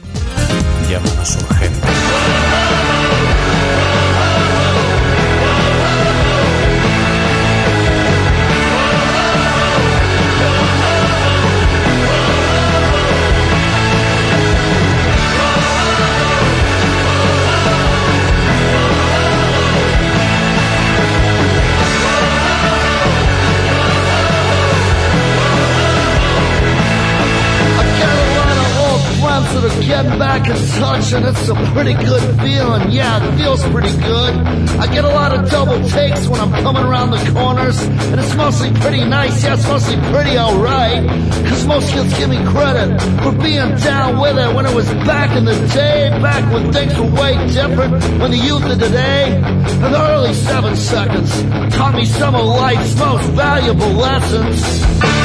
Llámanos 0.88 1.36
urgente. 1.36 1.73
Back 30.18 30.48
in 30.48 30.56
touch, 30.78 31.12
and 31.12 31.24
it's 31.26 31.48
a 31.48 31.54
pretty 31.72 31.94
good 31.94 32.22
feeling. 32.40 32.90
Yeah, 32.90 33.22
it 33.22 33.36
feels 33.36 33.62
pretty 33.64 33.96
good. 33.98 34.34
I 34.78 34.86
get 34.92 35.04
a 35.04 35.08
lot 35.08 35.34
of 35.34 35.50
double 35.50 35.80
takes 35.88 36.26
when 36.28 36.40
I'm 36.40 36.52
coming 36.62 36.84
around 36.84 37.10
the 37.10 37.30
corners, 37.32 37.80
and 37.82 38.20
it's 38.20 38.34
mostly 38.34 38.72
pretty 38.74 39.04
nice. 39.04 39.42
Yeah, 39.44 39.54
it's 39.54 39.66
mostly 39.66 39.96
pretty 40.12 40.38
alright. 40.38 41.06
Cause 41.48 41.66
most 41.66 41.92
kids 41.92 42.16
give 42.18 42.30
me 42.30 42.38
credit 42.46 43.00
for 43.22 43.32
being 43.32 43.76
down 43.76 44.20
with 44.20 44.38
it 44.38 44.54
when 44.54 44.66
it 44.66 44.74
was 44.74 44.88
back 45.06 45.36
in 45.36 45.44
the 45.44 45.54
day, 45.68 46.10
back 46.20 46.44
when 46.52 46.72
things 46.72 46.96
were 46.98 47.10
way 47.20 47.34
different, 47.48 47.92
when 48.20 48.30
the 48.30 48.38
youth 48.38 48.64
of 48.64 48.78
today, 48.78 49.36
in 49.36 49.92
the 49.92 50.10
early 50.10 50.34
seven 50.34 50.76
seconds, 50.76 51.30
taught 51.74 51.94
me 51.94 52.04
some 52.04 52.34
of 52.34 52.44
life's 52.46 52.96
most 52.98 53.28
valuable 53.30 53.92
lessons. 53.92 55.23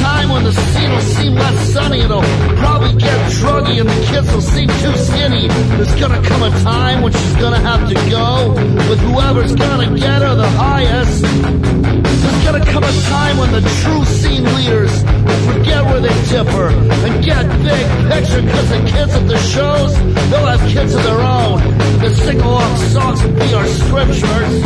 Time 0.00 0.28
when 0.30 0.44
the 0.44 0.52
scene 0.52 0.90
will 0.90 1.00
seem 1.00 1.34
less 1.34 1.72
sunny. 1.72 2.00
It'll 2.00 2.22
probably 2.56 2.94
get 2.94 3.32
druggy 3.32 3.80
and 3.80 3.88
the 3.88 4.06
kids 4.06 4.32
will 4.32 4.40
seem 4.40 4.68
too 4.68 4.96
skinny. 4.96 5.48
There's 5.48 5.94
gonna 6.00 6.22
come 6.22 6.42
a 6.42 6.50
time 6.62 7.02
when 7.02 7.12
she's 7.12 7.36
gonna 7.36 7.60
have 7.60 7.88
to 7.88 7.94
go 8.10 8.52
with 8.88 9.00
whoever's 9.00 9.54
gonna 9.54 9.98
get 9.98 10.22
her 10.22 10.34
the 10.34 10.48
highest. 10.50 11.22
There's 11.22 12.44
gonna 12.44 12.64
come 12.66 12.84
a 12.84 12.92
time 13.08 13.36
when 13.38 13.52
the 13.52 13.60
true 13.82 14.04
scene 14.04 14.44
leaders 14.56 14.92
will 15.04 15.52
forget 15.52 15.84
where 15.84 16.00
they 16.00 16.14
differ 16.30 16.68
and 17.06 17.24
get 17.24 17.44
big 17.62 17.86
picture 18.10 18.42
cause 18.52 18.68
the 18.70 18.80
kids 18.92 19.14
at 19.14 19.26
the 19.28 19.38
shows, 19.38 19.94
they'll 20.30 20.46
have 20.46 20.60
kids 20.70 20.94
of 20.94 21.02
their 21.02 21.20
own. 21.20 21.60
Their 22.00 22.14
sing 22.14 22.40
along 22.40 22.76
songs 22.94 23.22
will 23.22 23.32
be 23.34 23.54
our 23.54 23.66
scriptures. 23.66 24.62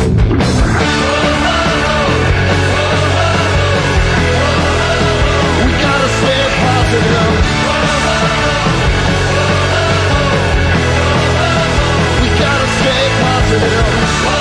We 6.87 6.93
gotta 12.39 12.67
stay 12.79 13.03
positive. 13.19 14.36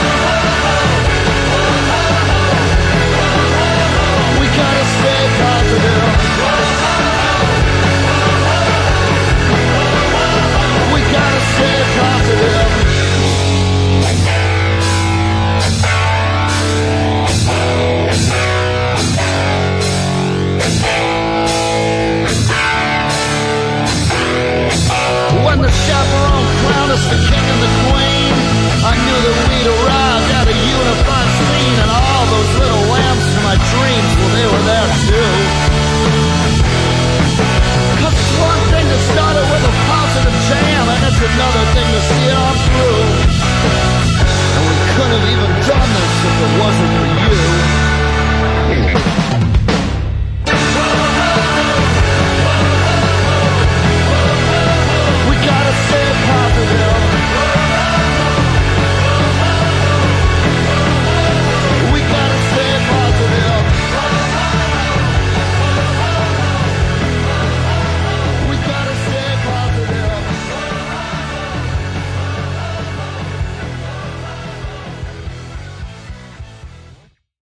When 25.47 25.62
the 25.62 25.70
chaperone 25.70 26.47
crowned 26.66 26.90
us 26.90 27.06
the 27.06 27.23
king 27.31 27.47
and 27.47 27.60
the 27.62 27.73
queen, 27.86 28.35
I 28.82 28.98
knew 28.98 29.18
that 29.31 29.36
we'd 29.47 29.68
arrived 29.70 30.31
at 30.43 30.47
a 30.51 30.56
unified 30.59 31.31
scene, 31.39 31.77
and 31.86 31.86
all 31.86 32.24
those 32.35 32.51
little 32.59 32.85
lambs 32.90 33.24
from 33.31 33.43
my 33.47 33.55
dreams, 33.55 34.10
well, 34.18 34.32
they 34.35 34.47
were 34.51 34.64
there 34.66 34.90
too. 35.06 35.31
Cause 38.02 38.10
it's 38.10 38.35
one 38.43 38.62
thing 38.74 38.86
to 38.90 38.98
start 39.14 39.39
it 39.39 39.47
with 39.47 39.70
a 39.70 39.74
positive 39.86 40.36
jam, 40.51 40.82
and 40.90 41.01
it's 41.14 41.23
another 41.23 41.64
thing 41.78 41.89
to 41.94 42.01
see 42.10 42.24
it 42.27 42.35
all 42.35 42.56
through. 42.66 43.06
And 44.51 44.62
we 44.66 44.77
couldn't 44.98 45.14
have 45.14 45.28
even 45.31 45.51
done 45.62 45.90
this 45.94 46.14
if 46.27 46.36
it 46.43 46.52
wasn't 46.59 46.90
for 46.90 47.06
you. 47.23 47.86